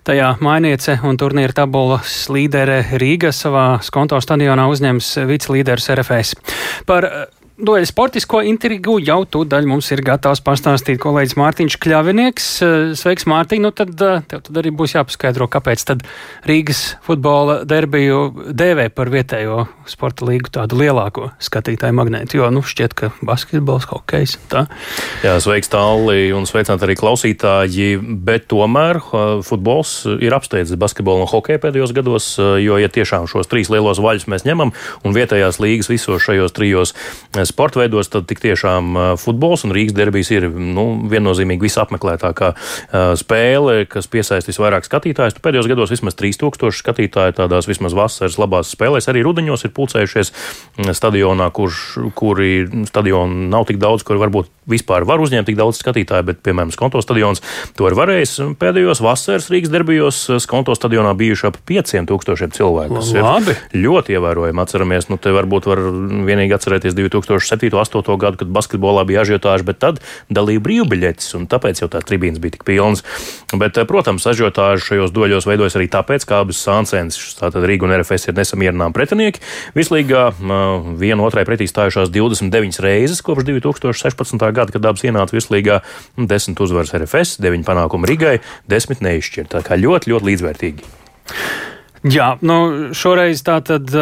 Tajā 0.08 0.30
mainiece 0.40 0.96
un 1.04 1.20
turnīra 1.20 1.58
tabulas 1.60 2.22
līdere 2.32 2.80
Rīga 3.02 3.34
savā 3.36 3.82
skonto 3.84 4.16
stadionā 4.24 4.64
uzņems 4.72 5.12
viclīderus 5.28 5.90
RFS. 5.92 6.32
Par 6.88 7.10
dueļu 7.64 7.88
sportisko 7.88 8.40
intrigu 8.46 8.96
jau 9.02 9.20
tūdaļ 9.28 9.68
mums 9.68 9.90
ir 9.94 10.02
gatavs 10.06 10.42
pastāstīt 10.44 11.00
kolēģis 11.02 11.36
Mārtiņš 11.40 11.76
Kļavinieks. 11.82 12.48
Eh, 12.64 12.76
sveiks, 12.98 13.26
Mārtiņ! 13.30 13.64
Nu 13.66 13.72
tad 13.76 13.94
eh, 14.06 14.22
tev 14.30 14.44
tad 14.46 14.60
arī 14.62 14.72
būs 14.74 14.96
jāpaskaidro, 14.96 15.48
kāpēc 15.52 15.84
tad 15.92 16.04
Rīgas 16.48 16.82
futbola 17.06 17.60
derbiju 17.68 18.52
dēvē 18.56 18.88
par 18.96 19.12
vietējo 19.12 19.66
sporta 19.90 20.26
līgu 20.28 20.52
tādu 20.54 20.78
lielāko 20.80 21.30
skatītāju 21.42 21.96
magnētu, 21.96 22.38
jo, 22.40 22.50
nu, 22.54 22.62
šķiet, 22.66 22.96
ka 22.96 23.10
basketbols, 23.26 23.88
hokejs, 23.90 24.36
tā. 24.52 24.64
Jā, 25.24 25.36
sveiks 25.42 25.70
tāli 25.72 26.30
un 26.36 26.46
sveicināt 26.48 26.84
arī 26.86 26.96
klausītāji, 27.00 27.96
bet 28.26 28.48
tomēr 28.50 29.00
eh, 29.02 29.32
futbols 29.46 29.94
ir 30.20 30.36
apsteidzis 30.36 30.78
basketbolu 30.80 31.24
un 31.24 31.30
hokeju 31.30 31.62
pēdējos 31.62 31.94
gados, 31.96 32.30
jo, 32.38 32.78
ja 32.80 32.90
tiešām 32.92 33.28
šos 33.30 33.50
trīs 33.50 33.70
lielos 33.72 34.00
vaļus 34.02 34.28
mēs 34.30 34.46
ņemam 34.48 34.72
un 35.04 35.16
vietējās 35.16 35.60
līgas 35.62 35.90
visos 35.90 36.22
šajos 36.24 36.54
trijos 36.56 36.94
sporta 37.48 37.82
veidos, 37.82 38.10
tad 38.12 38.28
tik 38.30 38.42
tiešām 38.42 38.96
futbols 39.20 39.64
un 39.66 39.74
Rīgas 39.74 39.96
derbijas 39.96 40.30
ir 40.34 40.48
nu, 40.50 40.86
viennozīmīgi 41.10 41.66
visapmeklētākā 41.66 42.52
spēle, 43.20 43.84
kas 43.90 44.08
piesaistīs 44.10 44.60
vairāk 44.60 44.86
skatītājus. 44.86 45.38
Pēdējos 45.42 45.68
gados 45.70 45.92
vismaz 45.94 46.16
3000 46.18 46.80
skatītāju 46.80 47.36
tādās 47.38 47.68
vismaz 47.70 47.96
vasaras 47.96 48.38
labās 48.40 48.72
spēlēs. 48.74 49.08
Arī 49.10 49.24
rudeņos 49.26 49.66
ir 49.66 49.74
pulcējušies 49.80 50.32
stadionā, 50.96 51.50
kurš, 51.56 51.82
kuri 52.16 52.84
stadioni 52.88 53.48
nav 53.52 53.66
tik 53.68 53.80
daudz, 53.82 54.04
kur 54.06 54.20
varbūt 54.20 54.52
vispār 54.70 55.04
var 55.08 55.20
uzņemt 55.24 55.48
tik 55.50 55.58
daudz 55.58 55.80
skatītāju, 55.80 56.28
bet, 56.28 56.42
piemēram, 56.46 56.70
Skonto 56.70 57.00
stadions 57.02 57.42
to 57.76 57.88
ir 57.88 57.96
varējis. 57.98 58.36
Pēdējos 58.60 59.02
vasaras 59.02 59.50
Rīgas 59.50 59.72
derbijos 59.72 60.22
Skonto 60.44 60.76
stadionā 60.78 61.16
bijuši 61.18 61.48
ap 61.50 61.58
5000 61.66 62.54
cilvēku. 62.54 63.00
Tas 63.00 63.10
Labi. 63.16 63.56
ir 63.74 63.84
ļoti 63.88 64.14
ievērojami. 64.16 64.62
Atceramies, 64.62 65.10
nu, 65.10 65.18
te 65.20 65.34
varbūt 65.34 65.66
var 65.66 65.82
vienīgi 66.28 66.54
atcerēties 66.54 66.94
2000. 66.94 67.10
2007. 67.10 67.74
un 67.74 67.80
2008. 67.80 68.16
gadu, 68.18 68.36
kad 68.40 68.48
basketbolā 68.48 69.04
bija 69.06 69.24
ažiotāža, 69.24 69.66
bet 69.66 69.80
tad 69.82 70.00
dalīja 70.32 70.62
brīvbiļetes, 70.64 71.34
un 71.38 71.46
tāpēc 71.50 71.82
jau 71.82 71.88
tās 71.92 72.06
tribīnas 72.08 72.40
bija 72.42 72.56
tik 72.56 72.64
pilnas. 72.68 73.04
Bet, 73.52 73.78
eh, 73.78 73.84
protams, 73.84 74.26
ažiotāža 74.26 74.82
šajos 74.84 75.14
doļos 75.14 75.46
veidojas 75.46 75.76
arī 75.76 75.88
tāpēc, 75.88 76.26
ka 76.26 76.40
abas 76.44 76.60
sāncensas, 76.60 77.36
tātad 77.38 77.64
Rīga 77.64 77.84
un 77.84 77.94
RFS, 78.00 78.28
ir 78.28 78.34
nesamierināmi 78.34 78.94
pretinieki. 78.94 79.40
Vislīgā 79.76 80.24
viena 81.00 81.26
otrai 81.26 81.44
pretī 81.48 81.68
stājušās 81.70 82.10
29 82.14 82.80
reizes 82.84 83.22
kopš 83.24 83.46
2016. 83.48 84.46
gada, 84.50 84.74
kad 84.74 84.88
abas 84.90 85.04
ienāca 85.06 85.36
vislīgā 85.36 85.80
10 86.18 86.64
uzvaras 86.64 86.94
RFS, 86.98 87.38
9 87.42 87.66
panākumu 87.68 88.10
Rīgai, 88.10 88.38
10 88.70 89.04
neizšķirt. 89.06 89.52
Tā 89.54 89.64
kā 89.66 89.78
ļoti, 89.80 90.14
ļoti 90.14 90.30
līdzvērtīgi. 90.30 90.88
Jā, 92.10 92.32
nu 92.40 92.90
šoreiz 92.96 93.42
tā 93.44 93.58
tad, 93.60 93.92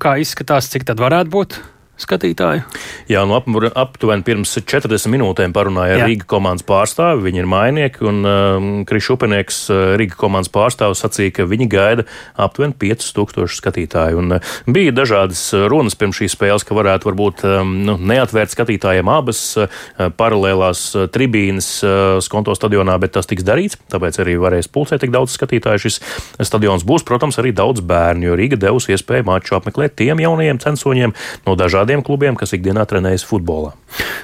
kā 0.00 0.16
izskatās, 0.22 0.70
cik 0.72 0.88
tad 0.88 1.02
varētu 1.02 1.32
būt? 1.32 1.58
Skatītāju? 2.04 2.64
Jā, 3.10 3.22
nu 3.28 3.36
ap, 3.38 3.48
aptuveni 3.78 4.24
pirms 4.26 4.54
40 4.58 5.10
minūtēm 5.12 5.54
parunāja 5.54 5.98
ar 5.98 6.06
Rīgas 6.10 6.28
komandas 6.30 6.66
pārstāvi. 6.68 7.26
Viņi 7.28 7.42
ir 7.42 7.50
mainieki, 7.50 8.04
un 8.08 8.20
um, 8.28 8.70
Krišs 8.88 9.12
Upenieks, 9.14 9.60
uh, 9.72 9.94
Rīgas 10.00 10.18
komandas 10.20 10.52
pārstāvis, 10.52 11.02
sacīja, 11.04 11.36
ka 11.38 11.48
viņi 11.50 11.68
gaida 11.72 12.06
aptuveni 12.40 12.76
5000 12.80 13.58
skatītāju. 13.58 14.22
Un, 14.22 14.36
uh, 14.38 14.54
bija 14.66 14.94
dažādas 14.96 15.44
runas 15.70 15.98
pirms 15.98 16.20
šīs 16.20 16.36
spēles, 16.36 16.66
ka 16.66 16.76
varētu 16.78 17.10
varbūt 17.10 17.44
um, 17.48 17.74
nu, 17.86 17.96
neatvērt 18.00 18.54
skatītājiem 18.54 19.10
abas 19.12 19.42
uh, 19.60 19.68
paralēlās 20.18 20.84
uh, 20.96 21.08
tribīnes 21.12 21.74
uh, 21.86 22.18
Skonto 22.24 22.56
stadionā, 22.56 22.96
bet 23.02 23.14
tas 23.16 23.28
tiks 23.28 23.46
darīts. 23.46 23.78
Tāpēc 23.92 24.22
arī 24.24 24.38
varēs 24.40 24.70
pulcēt 24.72 25.02
tik 25.04 25.12
daudz 25.14 25.36
skatītāju. 25.36 25.82
Šis 25.82 26.00
stadions 26.46 26.86
būs, 26.86 27.04
protams, 27.06 27.38
arī 27.42 27.52
daudz 27.56 27.82
bērnu, 27.84 28.30
jo 28.30 28.38
Rīga 28.38 28.58
devusi 28.60 28.94
iespēju 28.94 29.26
maču 29.28 29.56
apmeklēt 29.58 29.96
tiem 29.98 30.22
jaunajiem 30.22 30.60
censoņiem 30.62 31.12
no 31.46 31.56
dažādiem 31.58 31.91
tādiem 31.92 32.04
klubiem, 32.04 32.36
kas 32.36 32.54
ikdienā 32.56 32.86
trenējas 32.88 33.24
futbolā. 33.28 33.74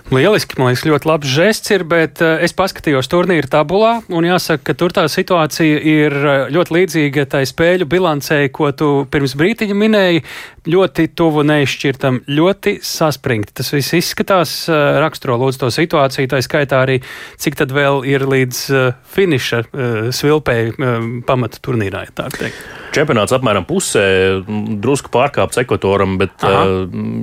Lieliski, 0.08 0.56
man 0.56 0.70
liekas, 0.70 0.86
ļoti 0.88 1.08
labs 1.08 1.28
žests 1.28 1.72
ir, 1.74 1.84
bet 1.84 2.22
eh, 2.24 2.40
es 2.46 2.54
paskatījos 2.56 3.10
turnīra 3.12 3.50
tabulā, 3.52 3.98
un 4.08 4.24
jāsaka, 4.24 4.70
ka 4.70 4.76
tur 4.78 4.94
tā 4.96 5.04
situācija 5.12 5.80
ir 5.84 6.16
eh, 6.16 6.46
ļoti 6.54 6.74
līdzīga 6.78 7.26
tai 7.28 7.42
spēļu 7.48 7.88
bilancei, 7.90 8.48
ko 8.48 8.70
tu 8.72 9.04
pirms 9.12 9.36
brītiņa 9.36 9.76
minēji. 9.76 10.24
Ļoti 10.68 11.06
tuvu 11.16 11.44
neizšķirtam, 11.48 12.22
ļoti 12.28 12.74
saspringti. 12.84 13.54
Tas 13.60 13.72
viss 13.72 13.96
izskatās, 13.96 14.54
eh, 14.72 15.00
raksturo 15.04 15.36
lūdzu 15.42 15.66
to 15.66 15.70
situāciju, 15.74 16.32
tā 16.32 16.40
skaitā 16.44 16.82
arī, 16.86 17.02
cik 17.36 17.60
tad 17.60 17.72
vēl 17.76 18.00
ir 18.08 18.24
līdz 18.28 18.64
finiša 19.12 19.62
svilpēji 20.14 21.24
pamata 21.28 21.60
turnīrā, 21.64 22.06
ja 22.08 22.14
tā 22.16 22.28
teikt. 22.32 22.60
Čempionāts 22.96 23.34
apmēram 23.36 23.66
pusē, 23.68 24.04
drusku 24.80 25.12
pārkāpts 25.12 25.60
ekvatoram, 25.60 26.16
bet 26.20 26.44
Aha. 26.46 26.64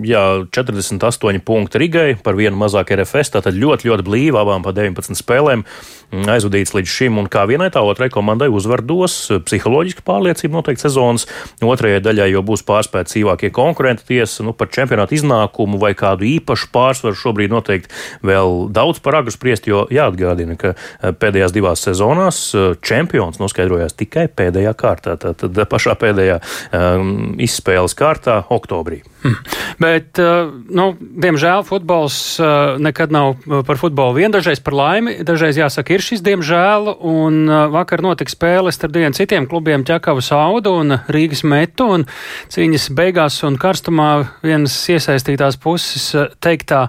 jā, 0.06 0.26
48 0.56 1.42
punkti 1.46 1.82
Rigai 1.82 2.08
par 2.24 2.38
vienu 2.38 2.58
mazāk 2.60 2.94
RFS. 2.96 3.36
Tātad 3.38 3.58
ļoti, 3.58 3.90
ļoti 3.90 4.06
blīvi 4.06 4.40
abām 4.40 4.66
pa 4.66 4.74
19 4.76 5.18
spēlēm 5.20 5.66
aizvadīts 6.14 6.76
līdz 6.76 6.92
šim. 6.92 7.20
Un 7.22 7.30
kā 7.32 7.46
vienai 7.50 7.72
tā 7.74 7.84
otrai 7.86 8.10
komandai 8.14 8.48
uzvar 8.54 8.84
dos 8.86 9.16
psiholoģiski 9.48 10.06
pārliecība 10.06 10.60
noteikti 10.60 10.86
sezonas 10.86 11.28
otrajai 11.66 12.04
daļai, 12.06 12.30
jo 12.34 12.44
būs 12.46 12.66
pārspēti 12.68 13.18
sīvākie 13.18 13.52
konkurenti 13.56 14.08
tiesa 14.12 14.46
nu, 14.46 14.54
par 14.58 14.70
čempionātu 14.74 15.18
iznākumu 15.18 15.80
vai 15.82 15.94
kādu 15.98 16.28
īpašu 16.30 16.70
pārsvaru 16.76 17.20
šobrīd 17.20 17.54
noteikti 17.54 17.92
vēl 18.26 18.68
daudz 18.76 19.02
par 19.04 19.22
agru 19.22 19.34
spriest, 19.34 19.70
jo 19.70 19.86
jāatgādina, 19.94 20.58
ka 20.60 20.76
pēdējās 21.02 21.56
divās 21.56 21.84
sezonās 21.86 22.42
čempions 22.86 23.42
noskaidrojās 23.42 23.98
tikai 23.98 24.28
pēdējā 24.32 24.76
kārtā. 24.78 25.18
Tātad 25.22 25.60
pašā 25.72 25.98
pēdējā 26.00 26.40
um, 26.40 27.36
izspēles 27.42 27.98
kārtā 27.98 28.44
oktobrī. 28.54 29.04
Hmm. 29.26 29.40
Bet, 29.82 30.20
uh, 30.22 30.52
nu, 30.70 30.92
diemžēl, 31.02 31.64
futbols 31.66 32.16
uh, 32.38 32.76
nekad 32.78 33.10
nav 33.10 33.40
par 33.66 33.80
futbolu 33.82 34.20
vien, 34.20 34.30
dažreiz 34.30 34.62
par 34.62 34.76
laimi, 34.78 35.16
dažreiz 35.26 35.58
jāsaka, 35.58 35.96
ir 35.96 36.04
šis 36.06 36.22
diemžēl, 36.26 36.92
un 37.10 37.50
vakar 37.74 38.04
notika 38.06 38.30
spēle 38.30 38.70
starp 38.76 38.94
diviem 38.94 39.16
citiem 39.18 39.48
klubiem 39.50 39.82
Ķekavas 39.88 40.30
Audu 40.38 40.76
un 40.84 41.00
Rīgas 41.10 41.42
Metu, 41.48 41.90
un 41.98 42.06
cīņas 42.54 42.88
beigās 42.94 43.40
un 43.48 43.58
karstumā 43.58 44.12
vienas 44.46 44.78
iesaistītās 44.94 45.58
puses 45.64 46.12
teiktā. 46.44 46.86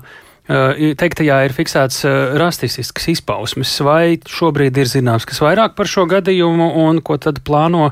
Teiktajā 0.47 1.41
ir 1.43 1.55
fiksēts 1.57 2.05
rasistisks 2.39 3.09
izpausmes, 3.17 3.73
vai 3.83 4.15
šobrīd 4.31 4.77
ir 4.79 4.87
zināms, 4.87 5.27
kas 5.27 5.41
vairāk 5.43 5.75
par 5.75 5.91
šo 5.91 6.05
gadījumu 6.13 6.69
un 6.85 7.01
ko 7.03 7.17
tad 7.19 7.41
plāno 7.43 7.89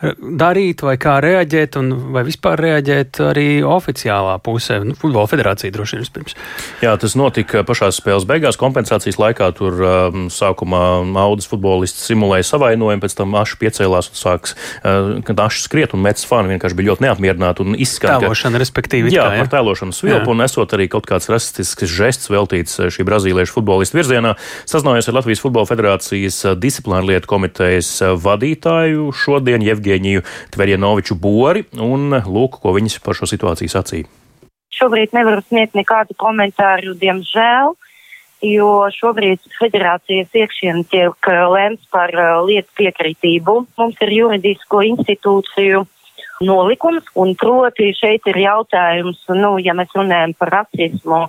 darīt, 0.00 0.82
vai 0.84 0.96
kā 1.00 1.18
reaģēt, 1.22 1.76
un 1.80 1.90
vai 2.14 2.22
vispār 2.24 2.60
reaģēt 2.64 3.20
arī 3.30 3.48
oficiālā 3.66 4.38
pusē, 4.44 4.80
nu, 4.84 4.96
futbola 4.98 5.28
federācija 5.28 5.72
droši 5.74 5.96
vien 5.96 6.04
vispirms. 6.04 6.36
Jā, 6.84 6.94
tas 7.00 7.16
notika 7.18 7.62
pašā 7.68 7.90
spēles 7.92 8.26
beigās, 8.28 8.58
kompensācijas 8.60 9.20
laikā. 9.20 9.50
Tur 9.56 9.76
um, 9.84 10.28
sākumā 10.32 10.82
Audis 11.20 11.48
futbolists 11.50 12.06
simulēja 12.08 12.48
savainojumu, 12.48 13.02
pēc 13.02 13.16
tam 13.18 13.36
aši 13.36 13.58
piecēlās 13.60 14.10
un 14.12 14.20
sāks, 14.20 14.56
uh, 14.80 15.18
kad 15.26 15.44
aši 15.44 15.64
skriet 15.66 15.96
un 15.96 16.04
metas 16.04 16.24
fani 16.28 16.54
vienkārši 16.54 16.78
bija 16.78 16.92
ļoti 16.92 17.06
neapmierināti 17.06 17.64
un 17.66 17.76
izskan. 17.76 18.16
Tēlošana, 18.24 18.60
respektīvi. 18.62 19.12
Jā, 19.12 19.28
jā, 19.34 19.44
par 19.44 19.52
tēlošanu 19.58 19.96
svilpu 19.96 20.32
un 20.32 20.44
esot 20.46 20.72
arī 20.76 20.88
kaut 20.92 21.08
kāds 21.10 21.28
rasistisks 21.32 21.92
žests 21.92 22.32
veltīts 22.32 22.80
uh, 22.80 22.88
šī 22.92 23.04
brazīliešu 23.08 23.58
futbolistu 23.58 24.00
virzienā. 24.00 24.36
Sazinājos 24.70 25.10
ar 25.10 25.20
Latvijas 25.20 25.44
Futbola 25.44 25.68
Federācijas 25.68 26.40
uh, 26.46 26.56
disciplināru 26.56 27.12
lietu 27.12 27.30
komitejas 27.30 27.92
uh, 28.00 28.16
vadītāju 28.20 29.10
šodien, 29.16 29.64
Jevģi 29.66 29.89
Jevģēņiju 29.90 30.24
Tverjanoviču 30.54 31.18
Bori, 31.18 31.66
un 31.82 32.14
lūk, 32.14 32.60
ko 32.62 32.74
viņas 32.76 33.00
par 33.04 33.18
šo 33.18 33.28
situāciju 33.30 33.72
sacīja. 33.72 34.08
Šobrīd 34.70 35.12
nevaru 35.16 35.42
sniegt 35.44 35.74
nekādu 35.78 36.16
komentāru, 36.18 36.96
diemžēl. 36.98 37.76
jo 38.40 38.88
šobrīd 38.96 39.42
federācijas 39.58 40.30
iekšienē 40.32 40.86
tiek 40.88 41.26
lēmts 41.28 41.90
par 41.92 42.08
lietu 42.46 42.72
piekritību. 42.78 43.66
Mums 43.76 43.98
ir 44.00 44.12
juridisko 44.16 44.80
institūciju 44.80 45.82
nolikums, 46.40 47.04
un 47.20 47.34
proti 47.36 47.90
šeit 47.92 48.24
ir 48.32 48.40
jautājums, 48.40 49.20
nu, 49.36 49.58
ja 49.60 49.74
mēs 49.76 49.92
runājam 49.92 50.32
par 50.40 50.54
rasismu, 50.54 51.26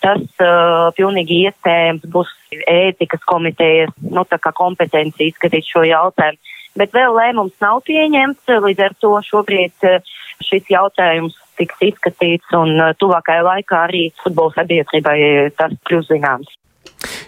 tas 0.00 0.24
uh, 0.40 0.88
pilnīgi 0.96 1.42
iespējams 1.50 2.08
būs 2.08 2.32
ētikas 2.64 3.20
komitejas, 3.28 3.92
nu, 4.00 4.24
tā 4.24 4.40
kā 4.40 4.54
kompetencija 4.56 5.34
izskatīt 5.34 5.68
šo 5.68 5.84
jautājumu. 5.84 6.53
Bet 6.78 6.94
vēl 6.96 7.14
lēmums 7.14 7.54
nav 7.62 7.84
pieņemts, 7.86 8.50
līdz 8.66 8.84
ar 8.88 8.98
to 9.02 9.14
šobrīd 9.28 9.88
uh, 9.88 10.14
šis 10.42 10.68
jautājums 10.72 11.38
tiks 11.58 11.86
izskatīts 11.86 12.58
un 12.58 12.74
uh, 12.80 12.92
tuvākajā 12.98 13.46
laikā 13.46 13.86
arī 13.88 14.08
futbola 14.24 14.54
sabiedrībai 14.58 15.16
tas 15.58 15.74
kļūs 15.86 16.10
zināms. 16.10 16.52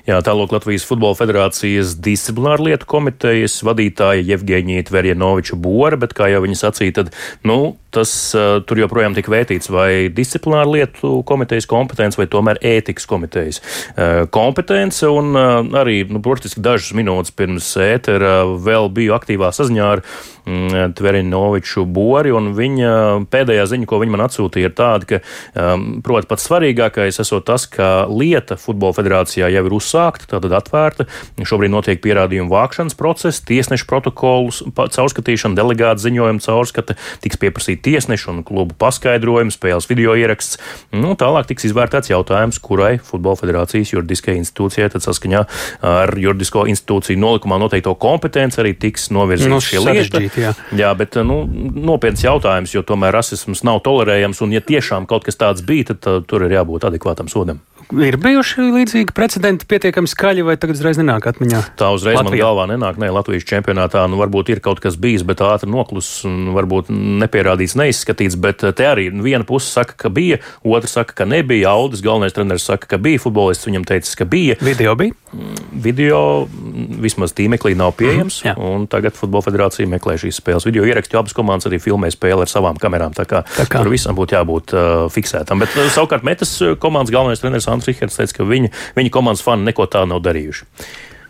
Jā, 0.06 0.20
tālāk 0.24 0.52
Latvijas 0.54 0.84
Futbola 0.86 1.16
Federācijas 1.18 1.96
disciplināra 2.02 2.62
lietu 2.68 2.86
komitejas 2.88 3.58
vadītāja 3.66 4.24
Jevģēņija 4.30 4.86
Tverjanoviča 4.88 5.58
Bora, 5.60 5.98
bet, 6.00 6.14
kā 6.16 6.30
jau 6.30 6.44
viņa 6.44 6.58
sacīja, 6.60 7.00
tad, 7.00 7.10
nu, 7.46 7.74
tas 7.96 8.12
uh, 8.36 8.58
tur 8.66 8.80
joprojām 8.82 9.16
tika 9.16 9.32
vērtīts 9.32 9.72
vai 9.72 9.90
disciplināra 10.12 10.68
lietu 10.70 11.20
komitejas 11.28 11.68
kompetence 11.70 12.20
vai 12.20 12.28
tomēr 12.30 12.60
ētikas 12.76 13.08
komitejas 13.08 13.60
uh, 13.62 14.24
kompetence, 14.32 15.06
un 15.08 15.32
uh, 15.34 15.58
arī, 15.80 16.02
nu, 16.10 16.22
burtiski 16.22 16.62
dažas 16.64 16.94
minūtes 16.96 17.34
pirms 17.36 17.72
ētera 17.80 18.38
vēl 18.62 18.90
biju 18.94 19.16
aktīvā 19.16 19.52
saziņā 19.56 19.92
ar 19.96 20.04
mm, 20.46 20.94
Tverjanoviču 20.96 21.84
Bori, 21.90 22.32
un 22.34 22.52
viņa 22.56 22.92
pēdējā 23.32 23.66
ziņa, 23.72 23.88
ko 23.88 24.00
viņa 24.02 24.14
man 24.14 24.24
atsūtīja, 24.26 24.70
ir 24.70 24.76
tāda, 24.76 25.08
ka, 25.10 25.20
um, 25.54 25.86
proti, 26.04 26.28
pats 26.30 26.46
svarīgākais 26.48 27.20
esot 27.22 27.46
tas, 27.48 27.66
ka 27.70 28.06
lieta 28.10 28.58
Futbola 28.60 28.96
Federācijā 28.96 29.50
jau 29.52 29.64
ir 29.68 29.76
uzsākta, 29.76 30.28
tātad 30.36 30.54
atvērta. 30.60 31.08
Šobrīd 31.46 31.72
notiek 31.72 32.02
pierādījumu 32.04 32.52
vākšanas 32.52 32.96
process, 32.98 33.42
tiesnešu 33.46 33.88
protokolus 33.90 34.62
caurskatīšana, 34.76 35.58
delegāta 35.58 36.02
ziņojuma 36.02 36.44
caurskata, 36.44 36.96
tiks 37.24 37.40
pieprasīta 37.42 37.85
tiesnešu 37.86 38.32
un 38.32 38.42
klubu 38.46 38.76
paskaidrojumu, 38.80 39.54
spēles 39.54 39.88
video 39.90 40.16
ieraksts. 40.18 40.58
Nu, 40.94 41.14
tālāk 41.18 41.48
tiks 41.50 41.68
izvērtēts 41.70 42.10
jautājums, 42.12 42.60
kurai 42.62 42.96
Futbola 43.02 43.38
federācijas 43.38 43.94
juridiskajai 43.94 44.40
institūcijai 44.42 44.90
tad 44.92 45.06
saskaņā 45.06 45.44
ar 45.86 46.14
juridisko 46.20 46.66
institūciju 46.72 47.20
nolikumā 47.22 47.60
noteikto 47.62 47.94
kompetenci 48.00 48.60
arī 48.62 48.74
tiks 48.86 49.10
novirzīta 49.14 49.52
nu, 49.52 49.62
šī 49.62 49.84
lieta. 49.86 50.22
Jā. 50.36 50.52
jā, 50.76 50.92
bet 50.98 51.18
nu, 51.26 51.42
nopietns 51.46 52.24
jautājums, 52.26 52.74
jo 52.74 52.82
tomēr 52.86 53.14
rasisms 53.16 53.62
nav 53.66 53.82
tolerējams, 53.86 54.42
un 54.44 54.56
ja 54.56 54.64
tiešām 54.64 55.08
kaut 55.10 55.26
kas 55.28 55.38
tāds 55.40 55.64
bija, 55.66 55.92
tad 55.92 56.10
uh, 56.10 56.22
tur 56.26 56.46
ir 56.46 56.58
jābūt 56.58 56.88
adekvātam 56.90 57.30
sodam. 57.32 57.62
Ir 57.94 58.16
bijuši 58.18 58.64
līdzīgi 58.74 59.14
precedenti 59.14 59.66
pietiekami 59.70 60.10
skaļi, 60.10 60.42
vai 60.46 60.56
tagad 60.58 60.74
uzreiz 60.74 60.98
nenāk 60.98 61.28
atmiņā? 61.30 61.60
Tā 61.78 61.92
uzreiz 61.94 62.16
Latvijā. 62.18 62.32
man 62.32 62.40
galvā 62.42 62.64
nenāk. 62.72 62.98
Nē, 62.98 63.12
Latvijas 63.14 63.46
čempionātā 63.46 64.02
nu, 64.10 64.18
varbūt 64.18 64.50
ir 64.50 64.60
kaut 64.64 64.80
kas 64.82 64.96
bijis, 64.98 65.22
bet 65.26 65.42
ātri 65.44 65.70
noklusis 65.70 66.24
un 66.26 66.50
varbūt 66.56 66.90
nepierādīts, 66.90 67.76
neizskatīts. 67.78 68.38
Bet 68.42 68.64
eh, 68.66 68.74
te 68.74 68.88
arī 68.90 69.06
viena 69.14 69.46
puse 69.46 69.70
saka, 69.70 69.94
ka 70.02 70.10
bija, 70.10 70.40
otra 70.66 70.90
saka, 70.90 71.14
ka 71.20 71.28
nebija. 71.30 71.76
Audis 71.76 72.02
galvenais 72.02 72.34
treneris 72.34 72.66
saka, 72.66 72.90
ka 72.90 72.98
bija 72.98 73.22
futbolists, 73.22 73.68
viņam 73.70 73.86
teica, 73.86 74.16
ka 74.18 74.26
bija. 74.34 74.58
Video 74.66 74.96
bija? 74.98 75.14
Mm, 75.30 75.62
video 75.86 76.20
mm, 76.48 76.98
vismaz 77.06 77.36
tīmeklī 77.38 77.76
nav 77.78 77.94
pieejams, 78.00 78.40
mm, 78.48 78.66
un 78.66 78.90
tagad 78.90 79.14
Futbola 79.14 79.46
federācija 79.46 79.86
meklē 79.90 80.18
šīs 80.18 80.42
spēles. 80.42 80.66
Video 80.66 80.82
ierakstu 80.88 81.20
abas 81.20 81.36
komandas 81.36 81.70
arī 81.70 81.78
filmē 81.82 82.10
spēli 82.10 82.42
ar 82.42 82.50
savām 82.50 82.82
kamerām. 82.82 83.14
Tā 83.14 83.28
kā, 83.30 83.44
tā 83.54 83.68
kā. 83.70 83.84
tur 83.84 83.94
visam 83.94 84.18
būtu 84.18 84.34
jābūt 84.34 84.74
uh, 84.74 85.06
fiksētam. 85.12 85.62
Bet 85.62 85.78
uh, 85.78 85.86
savukārt 85.94 86.26
metas 86.26 86.58
komandas 86.82 87.14
galvenais 87.14 87.42
treneris 87.42 87.68
Andris 87.76 87.92
Rihards 87.92 88.18
teica, 88.20 88.40
ka 88.40 88.48
viņa, 88.48 88.72
viņa 88.98 89.14
komandas 89.14 89.44
fani 89.46 89.68
neko 89.68 89.86
tādu 89.92 90.14
nav 90.14 90.24
darījuši. 90.26 90.68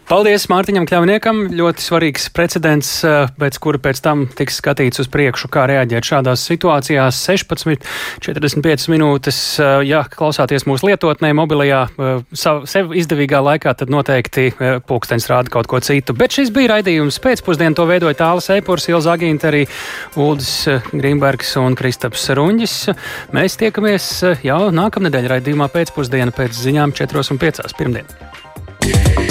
Paldies 0.06 0.44
Mārtiņam 0.46 0.84
Kļavniekam. 0.86 1.38
Ļoti 1.58 1.82
svarīgs 1.82 2.28
precedents, 2.30 2.90
eh, 3.02 3.26
pēc 3.42 3.56
kura 3.58 3.80
pēc 3.82 3.98
tam 4.04 4.20
tiks 4.30 4.60
skatīts 4.60 5.00
uz 5.02 5.08
priekšu, 5.10 5.48
kā 5.50 5.64
reaģēt 5.66 6.06
šādās 6.06 6.44
situācijās. 6.46 7.18
16, 7.18 7.82
45 8.22 8.86
minūtes, 8.86 9.58
eh, 9.58 9.82
ja 9.88 10.04
klausāties 10.04 10.62
mūsu 10.62 10.86
lietotnē, 10.86 11.32
mobilajā, 11.34 11.88
eh, 11.90 12.22
sav, 12.32 12.68
sev 12.70 12.94
izdevīgā 12.94 13.42
laikā, 13.42 13.76
tad 13.76 13.90
noteikti 13.90 14.54
pulkstenis 14.86 15.26
rāda 15.26 15.50
kaut 15.50 15.66
ko 15.66 15.80
citu. 15.80 16.16
Bet 16.16 16.30
šis 16.30 16.50
bija 16.50 16.78
raidījums 16.78 17.18
pēcpusdien, 17.18 17.74
to 17.74 17.82
veidoja 17.82 18.14
Tāls 18.14 18.48
Eipurs, 18.48 18.86
Ilza 18.86 19.18
Agīnta, 19.18 19.50
arī 19.50 19.66
Uldis 20.14 20.66
Grimbergs 20.92 21.56
un 21.56 21.74
Kristaps 21.74 22.30
Ruņģis. 22.30 22.94
Mēs 23.32 23.58
tiekamies 23.58 24.38
jau 24.44 24.70
nākamnedēļ 24.70 25.28
raidījumā 25.34 25.66
pēcpusdiena 25.66 26.30
pēc 26.30 26.54
ziņām 26.54 26.94
4 26.94 27.30
un 27.32 27.38
5 27.38 27.74
pirmdien. 27.74 29.25